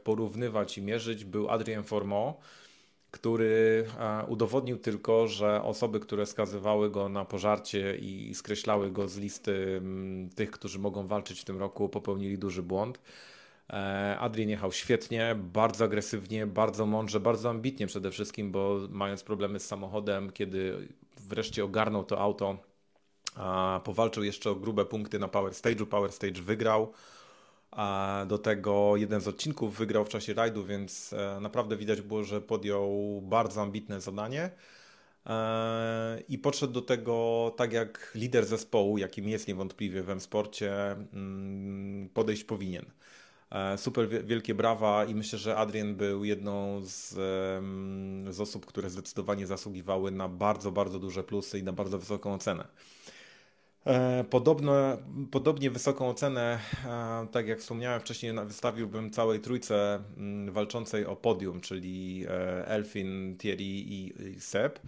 [0.04, 2.34] porównywać i mierzyć, był Adrien Formeau,
[3.10, 9.18] który e, udowodnił tylko, że osoby, które skazywały go na pożarcie i skreślały go z
[9.18, 9.82] listy
[10.34, 12.98] tych, którzy mogą walczyć w tym roku, popełnili duży błąd.
[14.18, 19.66] Adrien jechał świetnie, bardzo agresywnie, bardzo mądrze, bardzo ambitnie przede wszystkim, bo mając problemy z
[19.66, 20.88] samochodem, kiedy
[21.20, 22.58] wreszcie ogarnął to auto,
[23.84, 25.86] Powalczył jeszcze o grube punkty na Power Stage'u.
[25.86, 26.92] Power Stage wygrał.
[27.72, 32.24] A do tego jeden z odcinków wygrał w czasie rajdu, więc e, naprawdę widać było,
[32.24, 34.50] że podjął bardzo ambitne zadanie.
[35.26, 42.08] E, I podszedł do tego tak jak lider zespołu, jakim jest niewątpliwie w M-Sporcie, mm,
[42.08, 42.84] podejść powinien.
[43.50, 47.10] E, super wielkie brawa i myślę, że Adrian był jedną z,
[48.34, 52.68] z osób, które zdecydowanie zasługiwały na bardzo, bardzo duże plusy i na bardzo wysoką ocenę.
[53.86, 54.98] E, podobno,
[55.30, 61.60] podobnie wysoką ocenę, e, tak jak wspomniałem wcześniej, wystawiłbym całej trójce mm, walczącej o podium,
[61.60, 64.80] czyli e, Elfin, Thierry i Seb.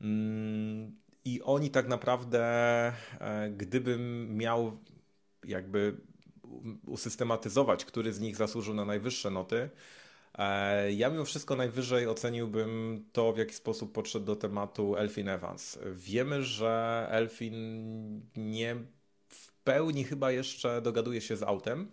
[0.00, 2.92] Mm, I oni tak naprawdę,
[3.56, 4.78] gdybym miał
[5.44, 5.96] jakby
[6.86, 9.70] usystematyzować, który z nich zasłużył na najwyższe noty,
[10.90, 15.78] ja mimo wszystko najwyżej oceniłbym to, w jaki sposób podszedł do tematu Elfin Evans.
[15.92, 18.76] Wiemy, że Elfin nie
[19.28, 21.90] w pełni chyba jeszcze dogaduje się z autem.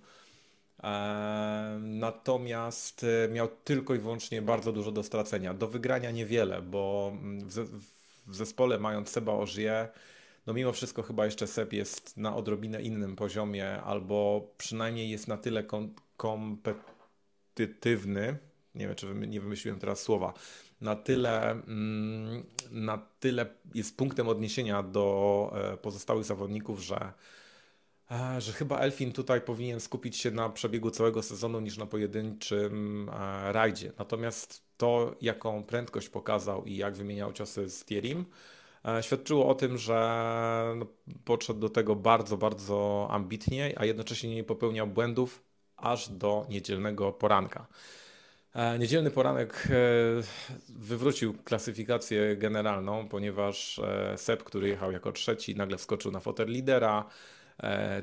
[0.84, 5.54] E, natomiast miał tylko i wyłącznie bardzo dużo do stracenia.
[5.54, 7.14] Do wygrania niewiele, bo
[8.28, 9.88] w zespole mając Seba Ożie,
[10.48, 15.38] no mimo wszystko chyba jeszcze Seb jest na odrobinę innym poziomie, albo przynajmniej jest na
[15.38, 16.97] tyle kom kompetentny
[17.58, 18.38] kompetywny,
[18.76, 20.34] nie wiem, czy nie wymyśliłem teraz słowa,
[20.82, 27.14] na tyle, mm, na tyle jest punktem odniesienia do e, pozostałych zawodników, że,
[28.12, 33.10] e, że chyba Elfin tutaj powinien skupić się na przebiegu całego sezonu niż na pojedynczym
[33.10, 33.92] e, rajdzie.
[34.00, 38.26] Natomiast to, jaką prędkość pokazał i jak wymieniał ciosy z Thierrym,
[39.02, 40.86] świadczyło o tym, że no,
[41.26, 45.47] podszedł do tego bardzo, bardzo ambitnie, a jednocześnie nie popełniał błędów
[45.78, 47.68] aż do niedzielnego poranka.
[48.54, 49.68] E, niedzielny poranek
[50.70, 53.82] wywrócił klasyfikację generalną, ponieważ
[54.16, 57.06] Seb, który jechał jako trzeci, nagle wskoczył na fotel lidera.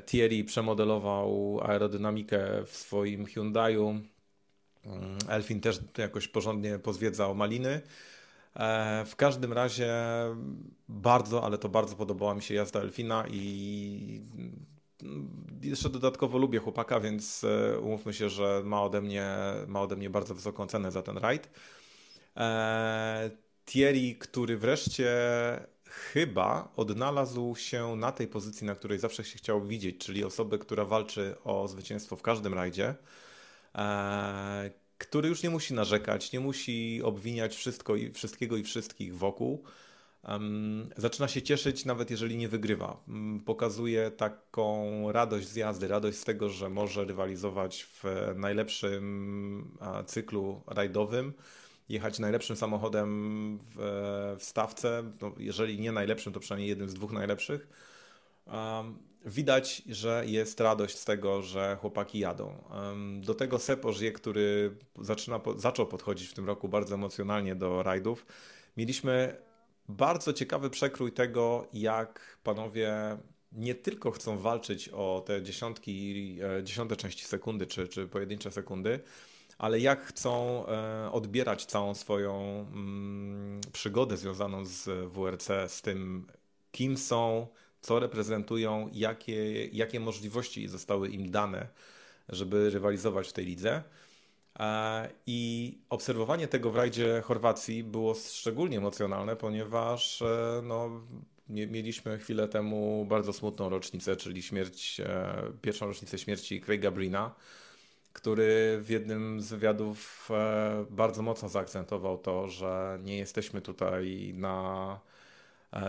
[0.05, 3.99] Thierry przemodelował aerodynamikę w swoim Hyundaiu.
[4.85, 7.81] Mm, Elfin też jakoś porządnie pozwiedzał maliny.
[8.55, 9.93] E, w każdym razie
[10.89, 14.21] bardzo, ale to bardzo podobała mi się jazda Elfina i
[15.61, 19.35] jeszcze dodatkowo lubię chłopaka, więc e, umówmy się, że ma ode mnie,
[19.67, 21.49] ma ode mnie bardzo wysoką cenę za ten rajd.
[22.37, 23.29] E,
[23.65, 25.09] Thierry, który wreszcie
[25.85, 30.85] chyba odnalazł się na tej pozycji, na której zawsze się chciał widzieć, czyli osoby, która
[30.85, 32.95] walczy o zwycięstwo w każdym rajdzie
[33.75, 39.63] E, który już nie musi narzekać, nie musi obwiniać wszystko i, wszystkiego i wszystkich wokół.
[40.97, 43.03] Zaczyna się cieszyć, nawet jeżeli nie wygrywa.
[43.45, 48.03] Pokazuje taką radość z jazdy, radość z tego, że może rywalizować w
[48.35, 51.33] najlepszym cyklu rajdowym,
[51.89, 53.75] jechać najlepszym samochodem w,
[54.39, 55.03] w stawce.
[55.21, 57.67] No, jeżeli nie najlepszym, to przynajmniej jednym z dwóch najlepszych
[59.25, 62.63] widać, że jest radość z tego, że chłopaki jadą.
[63.21, 68.25] Do tego Sepożie, który zaczyna, zaczął podchodzić w tym roku bardzo emocjonalnie do rajdów,
[68.77, 69.37] mieliśmy
[69.89, 73.17] bardzo ciekawy przekrój tego, jak panowie
[73.51, 78.99] nie tylko chcą walczyć o te dziesiątki, e, dziesiąte części sekundy czy, czy pojedyncze sekundy,
[79.57, 86.27] ale jak chcą e, odbierać całą swoją mm, przygodę związaną z WRC, z tym,
[86.71, 87.47] kim są,
[87.81, 91.67] co reprezentują, jakie, jakie możliwości zostały im dane,
[92.29, 93.83] żeby rywalizować w tej lidze.
[94.59, 100.89] E, I obserwowanie tego w rajdzie Chorwacji było szczególnie emocjonalne, ponieważ e, no,
[101.49, 107.35] mieliśmy chwilę temu bardzo smutną rocznicę, czyli śmierć, e, pierwszą rocznicę śmierci Craiga Brina,
[108.13, 110.29] który w jednym z wywiadów
[110.89, 114.99] bardzo mocno zaakcentował to, że nie jesteśmy tutaj na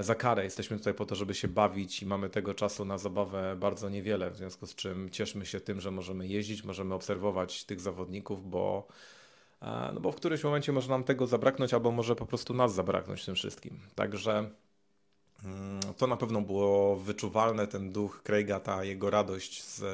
[0.00, 0.44] za karę.
[0.44, 4.30] Jesteśmy tutaj po to, żeby się bawić i mamy tego czasu na zabawę bardzo niewiele,
[4.30, 8.88] w związku z czym cieszmy się tym, że możemy jeździć, możemy obserwować tych zawodników, bo,
[9.62, 12.74] e, no bo w którymś momencie może nam tego zabraknąć, albo może po prostu nas
[12.74, 13.80] zabraknąć w tym wszystkim.
[13.94, 14.50] Także
[15.44, 19.84] mm, to na pewno było wyczuwalne, ten duch Craiga, ta jego radość z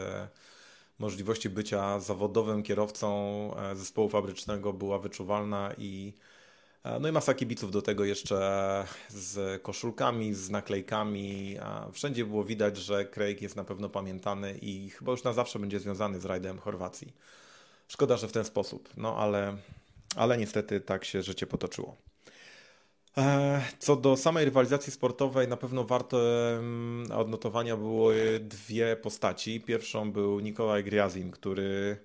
[0.99, 3.11] możliwości bycia zawodowym kierowcą
[3.57, 6.32] e, zespołu fabrycznego była wyczuwalna i E,
[7.01, 11.57] no i masa kibiców do tego jeszcze z koszulkami, z naklejkami.
[11.93, 15.81] Wszędzie było widać, że Craig jest na pewno pamiętany i chyba już na zawsze będzie
[15.81, 17.13] związany z rajdem Chorwacji.
[17.89, 19.57] Szkoda, że w ten sposób, no ale,
[20.17, 21.97] ale niestety tak się życie potoczyło.
[23.19, 26.21] E, co do samej rywalizacji sportowej, na pewno warto
[27.15, 29.61] odnotowania były dwie postaci.
[29.61, 31.97] Pierwszą był Nikolaj Griazin, który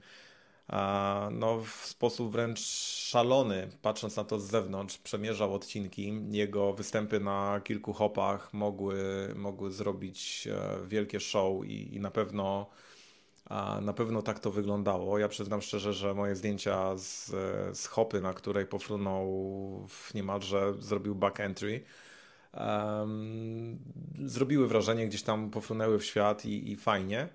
[1.32, 6.22] no, w sposób wręcz szalony, patrząc na to z zewnątrz, przemierzał odcinki.
[6.30, 12.70] Jego występy na kilku hopach mogły, mogły zrobić e, wielkie show i, i na pewno
[13.82, 15.20] na pewno tak to wyglądało.
[15.20, 17.26] Ja przyznam szczerze, że moje zdjęcia z,
[17.78, 19.28] z hopy, na której pofrunął
[20.14, 21.84] niemalże, zrobił back entry,
[22.54, 23.80] um,
[24.26, 27.30] zrobiły wrażenie, gdzieś tam pofrunęły w świat i, i fajnie.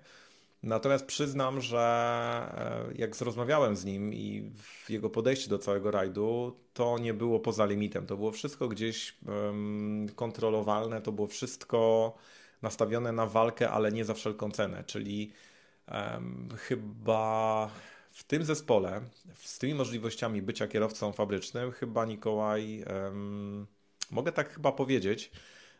[0.63, 1.79] Natomiast przyznam, że
[2.89, 7.39] e, jak rozmawiałem z nim i w jego podejście do całego rajdu, to nie było
[7.39, 8.05] poza limitem.
[8.05, 9.17] To było wszystko gdzieś
[10.15, 12.13] kontrolowalne, to było wszystko
[12.61, 14.83] nastawione na walkę, ale nie za wszelką cenę.
[14.83, 15.31] Czyli
[15.91, 17.69] um, chyba
[18.11, 19.01] w tym zespole,
[19.35, 23.67] z tymi możliwościami bycia kierowcą fabrycznym, chyba Nikołaj, um,
[24.11, 25.31] mogę tak chyba powiedzieć,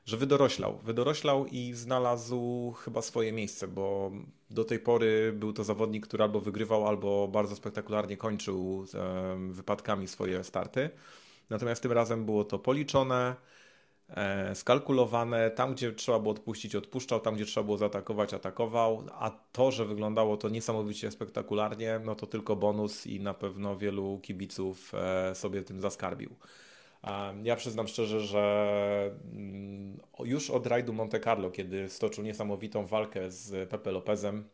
[0.06, 0.78] że wydoroślał.
[0.84, 4.12] Wydoroślał i znalazł chyba swoje miejsce, bo
[4.50, 8.86] do tej pory był to zawodnik, który albo wygrywał, albo bardzo spektakularnie kończył
[9.50, 10.90] wypadkami swoje starty.
[11.50, 13.36] Natomiast tym razem było to policzone,
[14.10, 15.52] e, skalkulowane.
[15.52, 19.04] Tam, gdzie trzeba było odpuścić, odpuszczał, tam, gdzie trzeba było zaatakować, atakował.
[19.12, 24.20] A to, że wyglądało to niesamowicie spektakularnie, no to tylko bonus i na pewno wielu
[24.24, 26.36] kibiców e, sobie tym zaskarbił.
[27.44, 33.70] Ja przyznam szczerze, że mm, już od rajdu Monte Carlo, kiedy stoczył niesamowitą walkę z
[33.70, 34.50] Pepe Lopezem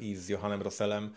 [0.00, 1.10] i z Johannem Rosselem,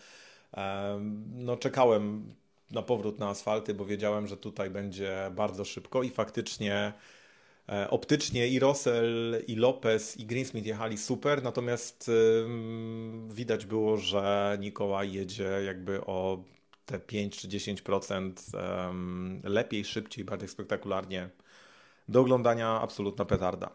[1.36, 2.34] no czekałem
[2.72, 6.94] na powrót na asfalty, bo wiedziałem, że tutaj będzie bardzo szybko i faktycznie
[7.70, 12.12] e, optycznie i Rossell, i Lopez, i Greensmith jechali super, natomiast
[13.30, 16.44] widać było, że Nikołaj jedzie jakby o
[16.88, 18.34] te 5 czy 10%
[19.44, 21.30] lepiej, szybciej, bardziej spektakularnie
[22.10, 23.70] do oglądania absolutna petarda.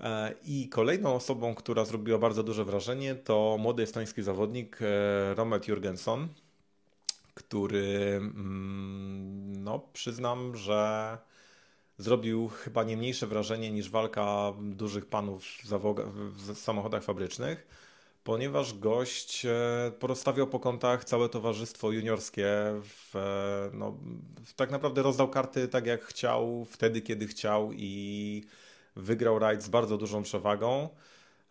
[0.00, 5.68] E, I kolejną osobą, która zrobiła bardzo duże wrażenie, to młody estoński zawodnik e, Romet
[5.68, 6.28] Jurgenson,
[7.34, 11.18] który, mm, no, przyznam, że
[11.98, 17.66] zrobił chyba nie mniejsze wrażenie niż walka dużych panów w, w samochodach fabrycznych,
[18.28, 22.48] ponieważ gość e, porozstawiał po kątach całe towarzystwo juniorskie,
[22.82, 23.14] w,
[23.72, 23.96] no,
[24.56, 28.44] tak naprawdę rozdał karty tak jak chciał, wtedy kiedy chciał i
[28.96, 30.88] Wygrał rajd z bardzo dużą przewagą.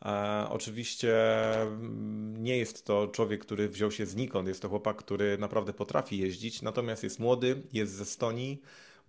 [0.05, 1.15] E, oczywiście
[1.61, 4.47] mm, nie jest to człowiek, który wziął się znikąd.
[4.47, 8.61] Jest to chłopak, który naprawdę potrafi jeździć, natomiast jest młody, jest ze Estonii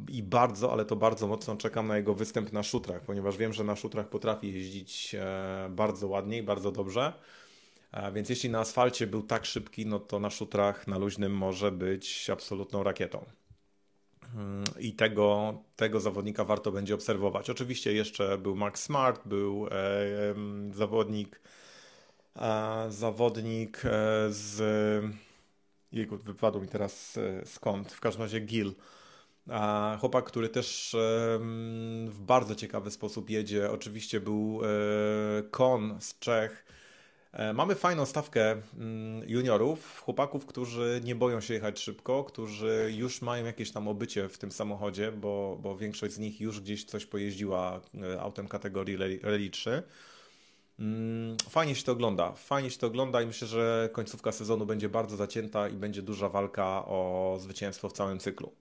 [0.08, 3.64] i bardzo, ale to bardzo mocno czekam na jego występ na szutrach, ponieważ wiem, że
[3.64, 7.12] na szutrach potrafi jeździć e, bardzo ładnie i bardzo dobrze.
[7.92, 11.72] E, więc jeśli na asfalcie był tak szybki, no to na szutrach, na luźnym może
[11.72, 13.26] być absolutną rakietą.
[14.34, 17.50] Mm, i tego, tego zawodnika warto będzie obserwować.
[17.50, 19.70] Oczywiście jeszcze był Max Smart, był e,
[20.72, 21.40] zawodnik
[22.36, 23.90] e, zawodnik e,
[24.30, 24.62] z
[25.92, 28.74] jego wypadł mi teraz e, skąd, w każdym razie Gil.
[30.00, 30.96] Chłopak, który też
[32.06, 33.70] w bardzo ciekawy sposób jedzie.
[33.70, 36.77] Oczywiście był e, Kon z Czech, E,
[37.54, 43.44] mamy fajną stawkę mm, juniorów, chłopaków, którzy nie boją się jechać szybko, którzy już mają
[43.44, 47.80] jakieś tam obycie w tym samochodzie, bo, bo większość z nich już gdzieś coś pojeździła
[48.02, 49.82] e, autem kategorii Rally 3.
[50.78, 54.88] Mm, fajnie się to ogląda, fajnie się to ogląda i myślę, że końcówka sezonu będzie
[54.88, 58.52] bardzo zacięta i będzie duża walka o zwycięstwo w całym cyklu.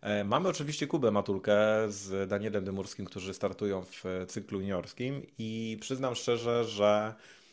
[0.00, 1.56] E, mamy oczywiście Kubę Matulkę
[1.88, 7.45] z Danielem Dymurskim, którzy startują w cyklu juniorskim i przyznam szczerze, że E,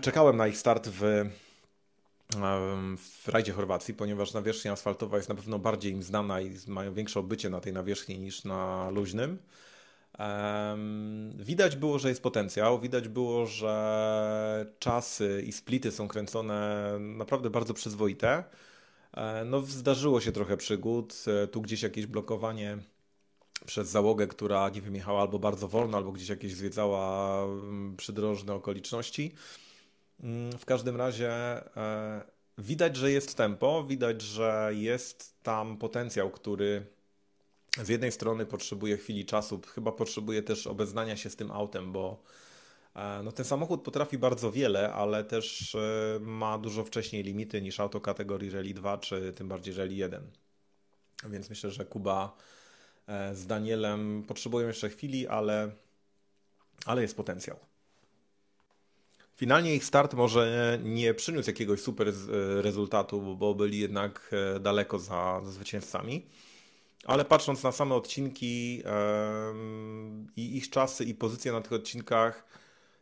[0.00, 1.24] czekałem na ich start w,
[2.98, 7.20] w rajdzie Chorwacji, ponieważ nawierzchnia asfaltowa jest na pewno bardziej im znana i mają większe
[7.20, 9.38] obycie na tej nawierzchni niż na luźnym.
[11.34, 17.74] Widać było, że jest potencjał, widać było, że czasy i splity są kręcone naprawdę bardzo
[17.74, 18.44] przyzwoite.
[19.14, 22.78] E, no, zdarzyło się trochę przygód, e, tu gdzieś jakieś blokowanie
[23.66, 28.54] przez załogę, która nie wiem, jechała albo bardzo wolno, albo gdzieś jakieś zwiedzała mm, przydrożne
[28.54, 29.34] okoliczności.
[30.22, 31.30] Mm, w każdym razie
[31.76, 32.22] e,
[32.58, 36.86] widać, że jest tempo, widać, że jest tam potencjał, który
[37.82, 42.22] z jednej strony potrzebuje chwili czasu, chyba potrzebuje też obeznania się z tym autem, bo
[42.94, 47.80] e, no, ten samochód potrafi bardzo wiele, ale też e, ma dużo wcześniej limity niż
[47.80, 50.30] auto kategorii Rally 2 czy tym bardziej Rally 1.
[51.28, 52.36] Więc myślę, że Kuba
[53.32, 55.70] z Danielem potrzebują jeszcze chwili, ale,
[56.86, 57.69] ale jest potencjał.
[59.40, 62.12] Finalnie ich start może nie przyniósł jakiegoś super e,
[62.62, 66.26] rezultatu, bo byli jednak e, daleko za, zwycięzcami.
[67.04, 68.82] Ale patrząc na same odcinki
[70.36, 72.44] i ich czasy i pozycje na tych odcinkach,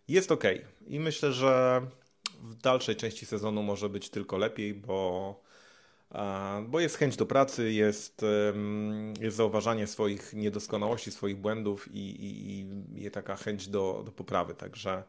[0.09, 0.45] jest ok.
[0.87, 1.83] I myślę, że
[2.43, 5.41] w dalszej części sezonu może być tylko lepiej, bo,
[6.13, 8.25] e, bo jest chęć do pracy, jest,
[9.21, 14.55] jest zauważanie swoich niedoskonałości, swoich błędów i, i, i taka chęć do, do poprawy.
[14.55, 15.03] Także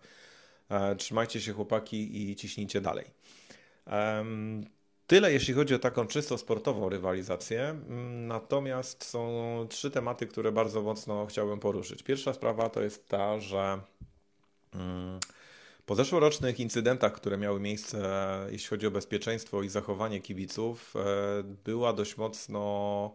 [0.98, 3.06] trzymajcie się chłopaki i ciśnijcie dalej.
[5.10, 7.62] Tyle jeśli chodzi o taką czysto sportową rywalizację.
[7.70, 12.04] Mm, natomiast są trzy tematy, które bardzo mocno chciałbym poruszyć.
[12.04, 13.80] Pierwsza sprawa to jest ta, że
[14.74, 15.20] mm,
[15.86, 18.00] po zeszłorocznych incydentach, które miały miejsce,
[18.52, 21.00] jeśli chodzi o bezpieczeństwo i zachowanie kibiców, e,
[21.44, 23.14] była dość mocno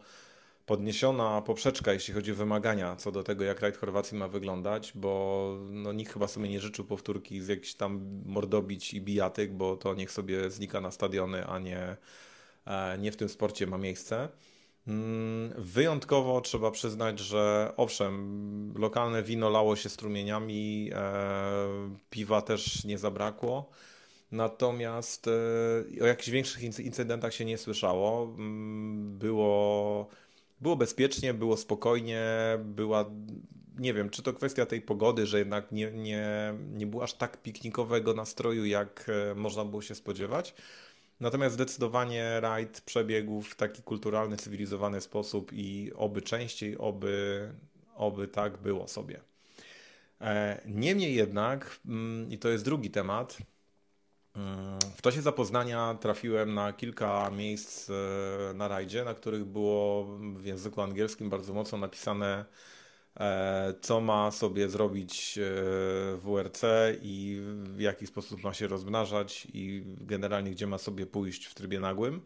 [0.66, 5.56] podniesiona poprzeczka, jeśli chodzi o wymagania co do tego, jak rajd Chorwacji ma wyglądać, bo
[5.70, 9.94] no, nikt chyba sobie nie życzył powtórki z jakichś tam mordobić i bijatyk, bo to
[9.94, 11.96] niech sobie znika na stadiony, a nie,
[12.66, 14.28] e, nie w tym sporcie ma miejsce.
[14.86, 22.98] Mm, wyjątkowo trzeba przyznać, że owszem, lokalne wino lało się strumieniami, e, piwa też nie
[22.98, 23.70] zabrakło.
[24.32, 28.24] Natomiast e, o jakichś większych incydentach się nie słyszało.
[28.24, 30.08] Mm, było
[30.64, 32.24] było bezpiecznie, było spokojnie,
[32.64, 33.10] była,
[33.78, 37.42] nie wiem, czy to kwestia tej pogody, że jednak nie, nie, nie było aż tak
[37.42, 40.54] piknikowego nastroju, jak e, można było się spodziewać.
[41.20, 47.48] Natomiast zdecydowanie rajd przebiegł w taki kulturalny, cywilizowany sposób i oby częściej, oby,
[47.94, 49.20] oby tak było sobie.
[50.20, 53.38] E, niemniej jednak, mm, i to jest drugi temat,
[54.96, 60.04] w czasie zapoznania trafiłem na kilka miejsc e, na rajdzie, na których było
[60.36, 62.44] w języku angielskim bardzo mocno napisane,
[63.20, 66.62] e, co ma sobie zrobić e, WRC
[67.02, 71.80] i w jaki sposób ma się rozmnażać i generalnie gdzie ma sobie pójść w trybie
[71.80, 72.20] nagłym.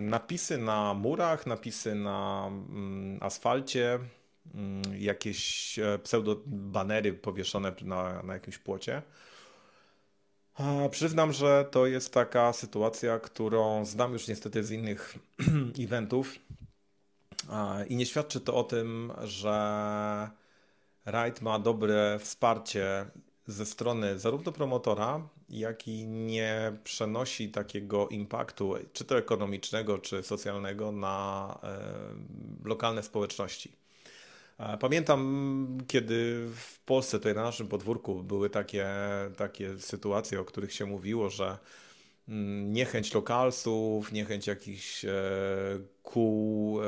[0.00, 3.98] Napisy na murach, napisy na mm, asfalcie,
[4.54, 9.02] mm, jakieś e, pseudo-banery powieszone na, na jakimś płocie.
[10.90, 15.18] Przyznam, że to jest taka sytuacja, którą znam już niestety z innych
[15.84, 16.38] eventów
[17.88, 20.30] i nie świadczy to o tym, że
[21.04, 23.06] Raid ma dobre wsparcie
[23.46, 30.92] ze strony zarówno promotora, jak i nie przenosi takiego impaktu, czy to ekonomicznego, czy socjalnego,
[30.92, 33.79] na e, lokalne społeczności.
[34.80, 38.86] Pamiętam, kiedy w Polsce, tutaj na naszym podwórku, były takie,
[39.36, 41.58] takie sytuacje, o których się mówiło, że
[42.28, 45.10] mm, niechęć lokalsów, niechęć jakichś e,
[46.02, 46.80] kół,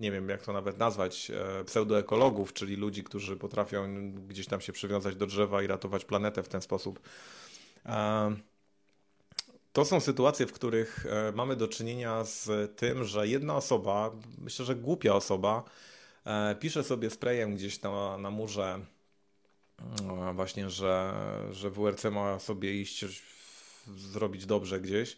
[0.00, 4.72] nie wiem jak to nawet nazwać, e, pseudoekologów, czyli ludzi, którzy potrafią gdzieś tam się
[4.72, 7.00] przywiązać do drzewa i ratować planetę w ten sposób.
[9.72, 14.64] To są sytuacje, w których e, mamy do czynienia z tym, że jedna osoba, myślę,
[14.64, 15.64] że głupia osoba,
[16.24, 18.80] e, pisze sobie sprayem gdzieś na, na murze
[19.78, 21.14] e, właśnie, że,
[21.52, 23.04] że WRC ma sobie iść
[23.96, 25.16] zrobić dobrze gdzieś.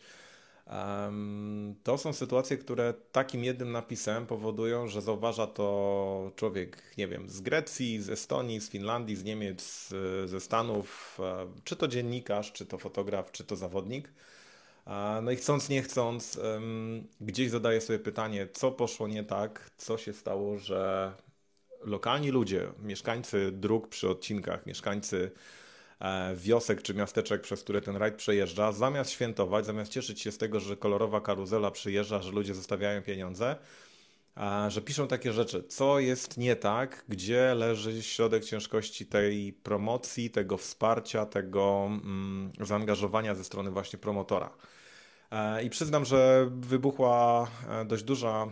[1.82, 7.40] To są sytuacje, które takim jednym napisem powodują, że zauważa to człowiek, nie wiem, z
[7.40, 9.88] Grecji, z Estonii, z Finlandii, z Niemiec,
[10.24, 11.18] ze Stanów,
[11.64, 14.12] czy to dziennikarz, czy to fotograf, czy to zawodnik.
[15.22, 16.40] No i chcąc, nie chcąc,
[17.20, 21.12] gdzieś zadaję sobie pytanie, co poszło nie tak, co się stało, że
[21.84, 25.30] lokalni ludzie, mieszkańcy dróg przy odcinkach, mieszkańcy
[26.00, 30.38] e, wiosek czy miasteczek, przez które ten rajd przejeżdża, zamiast świętować, zamiast cieszyć się z
[30.38, 33.56] tego, że kolorowa karuzela przyjeżdża, że ludzie zostawiają pieniądze,
[34.68, 35.64] że piszą takie rzeczy.
[35.68, 37.04] Co jest nie tak?
[37.08, 44.50] Gdzie leży środek ciężkości tej promocji, tego wsparcia, tego mm, zaangażowania ze strony właśnie promotora?
[45.32, 48.46] E, I przyznam, że wybuchła e, dość duża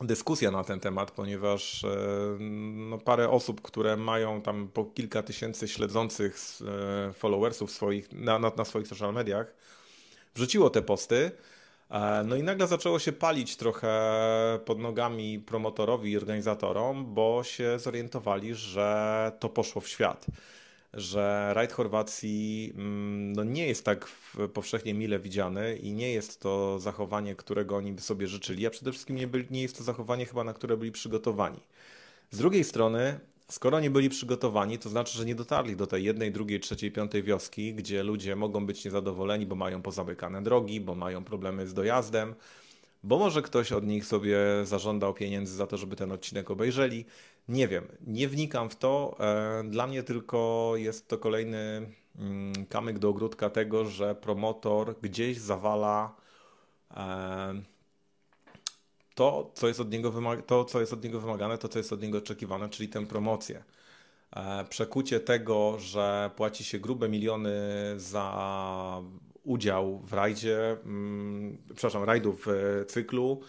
[0.00, 1.88] dyskusja na ten temat, ponieważ e,
[2.90, 6.38] no, parę osób, które mają tam po kilka tysięcy śledzących
[7.14, 9.54] followersów swoich, na, na, na swoich social mediach,
[10.34, 11.30] wrzuciło te posty.
[12.24, 13.90] No i nagle zaczęło się palić trochę
[14.64, 20.26] pod nogami promotorowi i organizatorom, bo się zorientowali, że to poszło w świat
[20.94, 24.08] że rajd Chorwacji mm, no, nie jest tak
[24.54, 28.92] powszechnie mile widziany i nie jest to zachowanie, którego oni by sobie życzyli, a przede
[28.92, 31.60] wszystkim nie, byli, nie jest to zachowanie chyba, na które byli przygotowani.
[32.30, 33.20] Z drugiej strony,
[33.52, 37.22] skoro nie byli przygotowani, to znaczy, że nie dotarli do tej jednej, drugiej, trzeciej, piątej
[37.22, 42.34] wioski, gdzie ludzie mogą być niezadowoleni, bo mają pozamykane drogi, bo mają problemy z dojazdem,
[43.02, 47.04] bo może ktoś od nich sobie zażądał pieniędzy za to, żeby ten odcinek obejrzeli.
[47.48, 49.16] Nie wiem, nie wnikam w to.
[49.20, 55.38] E, dla mnie tylko jest to kolejny mm, kamyk do ogródka tego, że promotor gdzieś
[55.38, 56.16] zawala
[56.90, 57.62] e,
[59.14, 60.12] to, co jest od niego,
[60.46, 63.64] to, co jest od niego wymagane, to, co jest od niego oczekiwane, czyli tę promocję.
[64.36, 67.52] E, przekucie tego, że płaci się grube miliony
[67.96, 69.02] za
[69.44, 72.46] udział w rajdzie, mm, przepraszam, rajdu w
[72.88, 73.40] cyklu,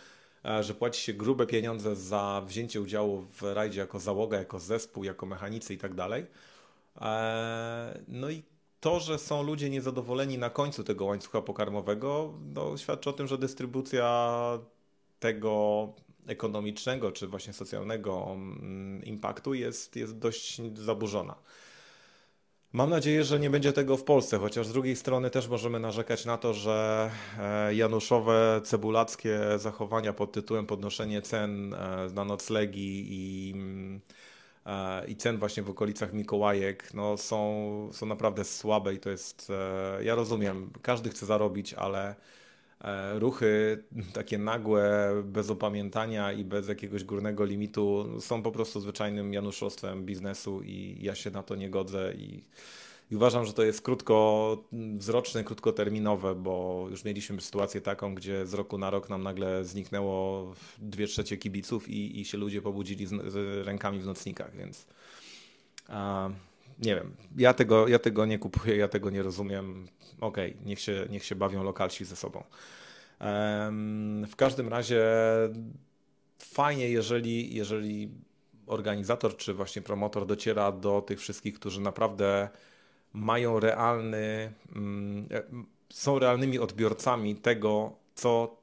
[0.46, 5.04] E, że płaci się grube pieniądze za wzięcie udziału w rajdzie jako załoga, jako zespół,
[5.04, 6.26] jako mechanicy i tak dalej.
[7.02, 8.44] E, no i
[8.80, 13.38] to, że są ludzie niezadowoleni na końcu tego łańcucha pokarmowego, no, świadczy o tym, że
[13.38, 14.60] dystrybucja
[15.24, 15.88] tego
[16.28, 21.36] ekonomicznego czy właśnie socjalnego mm, impaktu jest, jest dość zaburzona.
[22.74, 26.26] Mam nadzieję, że nie będzie tego w Polsce, chociaż z drugiej strony też możemy narzekać
[26.26, 27.10] na to, że
[27.40, 31.78] e, januszowe, cebulackie zachowania pod tytułem podnoszenie cen e,
[32.14, 33.56] na noclegi i,
[34.66, 39.52] e, i cen właśnie w okolicach Mikołajek no są, są naprawdę słabe i to jest,
[40.02, 42.16] ja rozumiem, każdy chce zarobić, ale
[43.14, 50.06] ruchy takie nagłe, bez opamiętania i bez jakiegoś górnego limitu są po prostu zwyczajnym januszostwem
[50.06, 52.44] biznesu i ja się na to nie godzę i,
[53.12, 58.78] i uważam, że to jest krótkowzroczne, krótkoterminowe, bo już mieliśmy sytuację taką, gdzie z roku
[58.78, 63.66] na rok nam nagle zniknęło dwie trzecie kibiców i, i się ludzie pobudzili z, z
[63.68, 64.88] rękami w nocnikach, więc
[65.88, 66.30] a,
[66.80, 69.88] nie wiem, ja tego, ja tego nie kupuję, ja tego nie rozumiem
[70.22, 72.44] okej, okay, niech, się, niech się bawią lokalsi ze sobą.
[74.28, 75.04] W każdym razie
[76.40, 78.10] fajnie, jeżeli, jeżeli
[78.68, 82.50] organizator czy właśnie promotor dociera do tych wszystkich, którzy naprawdę
[83.14, 85.28] mają realny, mm,
[85.90, 88.58] są realnymi odbiorcami tego, co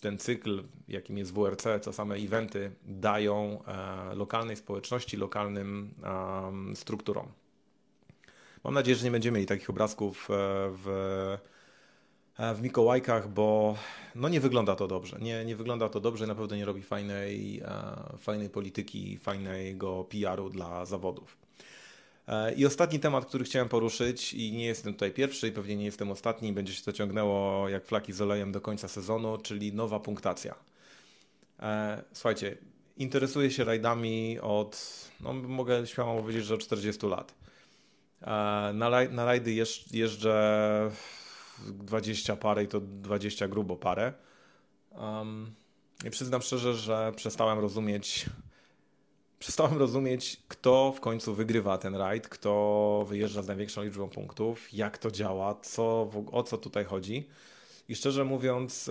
[0.00, 5.94] ten cykl, jakim jest WRC, co same eventy dają e, lokalnej społeczności, lokalnym
[6.74, 7.26] strukturom.
[8.64, 10.34] Mam nadzieję, że nie będziemy mieli takich obrazków e,
[10.84, 11.38] w,
[12.54, 13.76] w Mikołajkach, bo
[14.14, 15.18] no nie wygląda to dobrze.
[15.20, 17.62] Nie, nie wygląda to dobrze, na pewno nie robi fajnej,
[18.18, 21.36] fajnej polityki, fajnego PR-u dla zawodów.
[22.28, 25.84] E, I ostatni temat, który chciałem poruszyć, i nie jestem tutaj pierwszy, i pewnie nie
[25.84, 30.00] jestem ostatni, będzie się to ciągnęło jak flaki z olejem do końca sezonu, czyli nowa
[30.00, 30.54] punktacja.
[31.60, 32.56] E, słuchajcie,
[32.96, 34.80] interesuję się rajdami od,
[35.20, 37.34] no mogę śmiało powiedzieć, że od 40 lat.
[38.22, 39.52] E, na, na rajdy
[39.92, 40.90] jeżdżę
[41.68, 44.12] 20 parę i to 20 grubo parę.
[44.90, 45.54] Um,
[46.04, 48.26] I przyznam szczerze, że przestałem rozumieć
[49.42, 54.98] przestałem rozumieć, kto w końcu wygrywa ten rajd, kto wyjeżdża z największą liczbą punktów, jak
[54.98, 57.28] to działa, co, o co tutaj chodzi.
[57.88, 58.90] I szczerze mówiąc,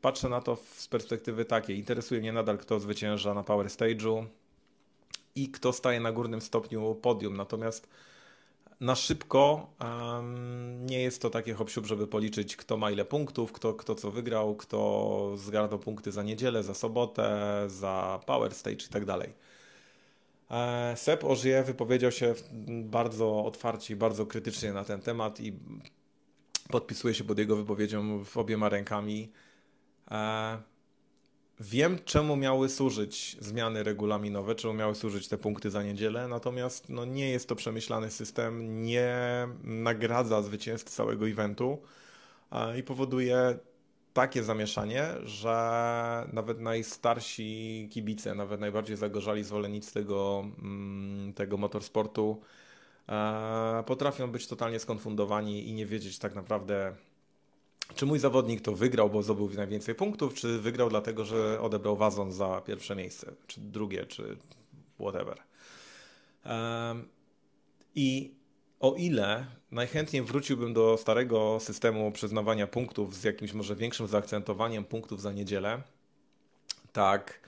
[0.00, 1.78] patrzę na to z perspektywy takiej.
[1.78, 4.26] Interesuje mnie nadal, kto zwycięża na Power Stage'u
[5.34, 7.36] i kto staje na górnym stopniu podium.
[7.36, 7.88] Natomiast
[8.80, 13.74] na szybko um, nie jest to takie hop żeby policzyć, kto ma ile punktów, kto,
[13.74, 19.04] kto co wygrał, kto zgarnął punkty za niedzielę, za sobotę, za Power Stage i tak
[19.04, 19.32] dalej.
[20.50, 22.34] E, Seb Ożie wypowiedział się
[22.68, 25.52] bardzo otwarcie i bardzo krytycznie na ten temat i
[26.68, 29.32] podpisuje się pod jego wypowiedzią w obiema rękami.
[30.10, 30.73] E,
[31.60, 37.04] Wiem, czemu miały służyć zmiany regulaminowe, czemu miały służyć te punkty za niedzielę, natomiast no,
[37.04, 39.16] nie jest to przemyślany system, nie
[39.64, 41.82] nagradza zwycięzcy całego eventu
[42.78, 43.58] i powoduje
[44.12, 52.40] takie zamieszanie, że nawet najstarsi kibice, nawet najbardziej zagorzali zwolennicy tego, mm, tego motorsportu
[53.86, 56.94] potrafią być totalnie skonfundowani i nie wiedzieć tak naprawdę,
[57.94, 62.32] czy mój zawodnik to wygrał, bo zdobył najwięcej punktów, czy wygrał dlatego, że odebrał wazon
[62.32, 64.36] za pierwsze miejsce, czy drugie, czy
[65.00, 65.38] whatever.
[66.44, 67.08] Um,
[67.94, 68.34] I
[68.80, 75.20] o ile najchętniej wróciłbym do starego systemu przyznawania punktów z jakimś może większym zaakcentowaniem punktów
[75.20, 75.82] za niedzielę,
[76.92, 77.40] tak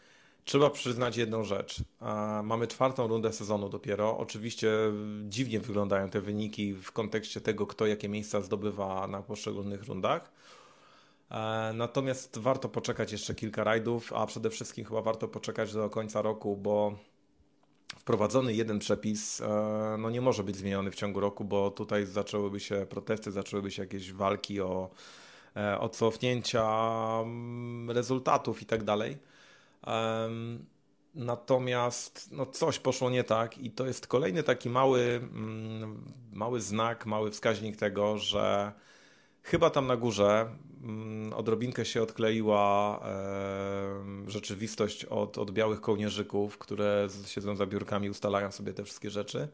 [0.46, 1.82] Trzeba przyznać jedną rzecz.
[2.42, 4.18] Mamy czwartą rundę sezonu dopiero.
[4.18, 4.70] Oczywiście
[5.28, 10.32] dziwnie wyglądają te wyniki w kontekście tego, kto jakie miejsca zdobywa na poszczególnych rundach.
[11.30, 16.22] E, natomiast warto poczekać jeszcze kilka rajdów, a przede wszystkim chyba warto poczekać do końca
[16.22, 16.98] roku, bo
[17.98, 22.60] wprowadzony jeden przepis e, no nie może być zmieniony w ciągu roku, bo tutaj zaczęłyby
[22.60, 24.90] się protesty, zaczęłyby się jakieś walki o,
[25.56, 26.68] e, o cofnięcia
[27.22, 29.18] mm, rezultatów i tak dalej.
[31.14, 37.06] Natomiast no, coś poszło nie tak i to jest kolejny taki mały, mm, mały znak,
[37.06, 38.72] mały wskaźnik tego, że
[39.42, 43.00] chyba tam na górze mm, odrobinkę się odkleiła
[44.26, 49.48] rzeczywistość od, od białych kołnierzyków, które siedzą za biurkami, ustalają sobie te wszystkie rzeczy,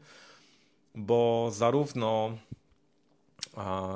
[0.95, 2.37] bo zarówno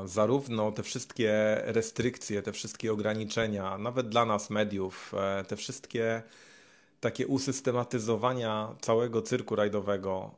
[0.05, 6.24] zarówno te wszystkie restrykcje, te wszystkie ograniczenia, nawet dla nas mediów, e, te wszystkie
[6.99, 10.32] takie usystematyzowania całego cyrku rajdowego,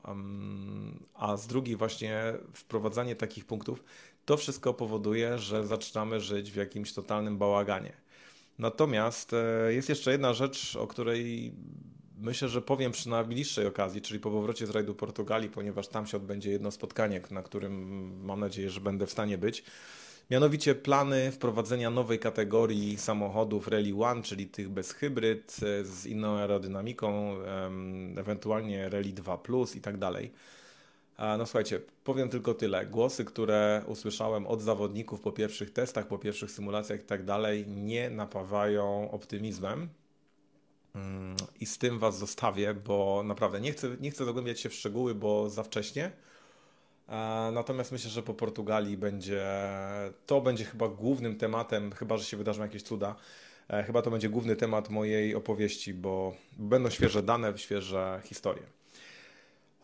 [1.13, 3.83] a z drugiej właśnie wprowadzanie takich punktów,
[4.25, 7.93] to wszystko powoduje, że zaczynamy żyć w jakimś totalnym bałaganie.
[8.57, 11.53] Natomiast e, jest jeszcze jedna rzecz, o której
[12.21, 16.17] myślę, że powiem przy najbliższej okazji, czyli po powrocie z rajdu Portugalii, ponieważ tam się
[16.17, 19.63] odbędzie jedno spotkanie, na którym mam nadzieję, że będę w stanie być.
[20.31, 26.37] Mianowicie plany wprowadzenia nowej kategorii samochodów Rally One, czyli tych bez hybryd, e, z inną
[26.37, 27.35] aerodynamiką,
[28.17, 30.31] ewentualnie Rally 2 Plus i tak dalej.
[31.37, 32.85] No słuchajcie, powiem tylko tyle.
[32.85, 38.09] Głosy, które usłyszałem od zawodników po pierwszych testach, po pierwszych symulacjach i tak dalej, nie
[38.09, 39.89] napawają optymizmem.
[41.59, 45.15] I z tym Was zostawię, bo naprawdę nie chcę, nie chcę zagłębiać się w szczegóły,
[45.15, 46.11] bo za wcześnie.
[47.51, 49.45] Natomiast myślę, że po Portugalii będzie
[50.25, 53.15] to będzie chyba głównym tematem, chyba że się wydarzą jakieś cuda.
[53.69, 58.78] E, chyba to będzie główny temat mojej opowieści, bo będą świeże dane, świeże historie.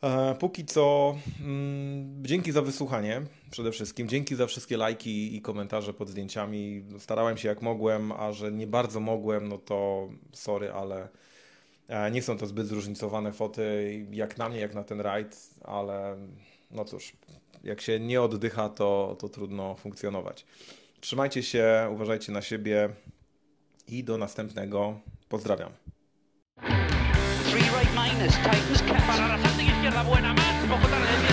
[0.05, 4.09] E, póki co, mm, dzięki za wysłuchanie przede wszystkim.
[4.09, 6.85] Dzięki za wszystkie lajki i komentarze pod zdjęciami.
[6.99, 11.07] Starałem się jak mogłem, a że nie bardzo mogłem, no to sorry, ale
[11.87, 16.17] e, nie są to zbyt zróżnicowane foty, jak na mnie, jak na ten rajd, ale
[16.71, 17.13] no cóż,
[17.63, 20.45] jak się nie oddycha, to, to trudno funkcjonować.
[20.99, 22.89] Trzymajcie się, uważajcie na siebie
[23.87, 24.99] i do następnego.
[25.29, 25.71] Pozdrawiam.
[29.85, 31.24] izquierda buena más, Bogotá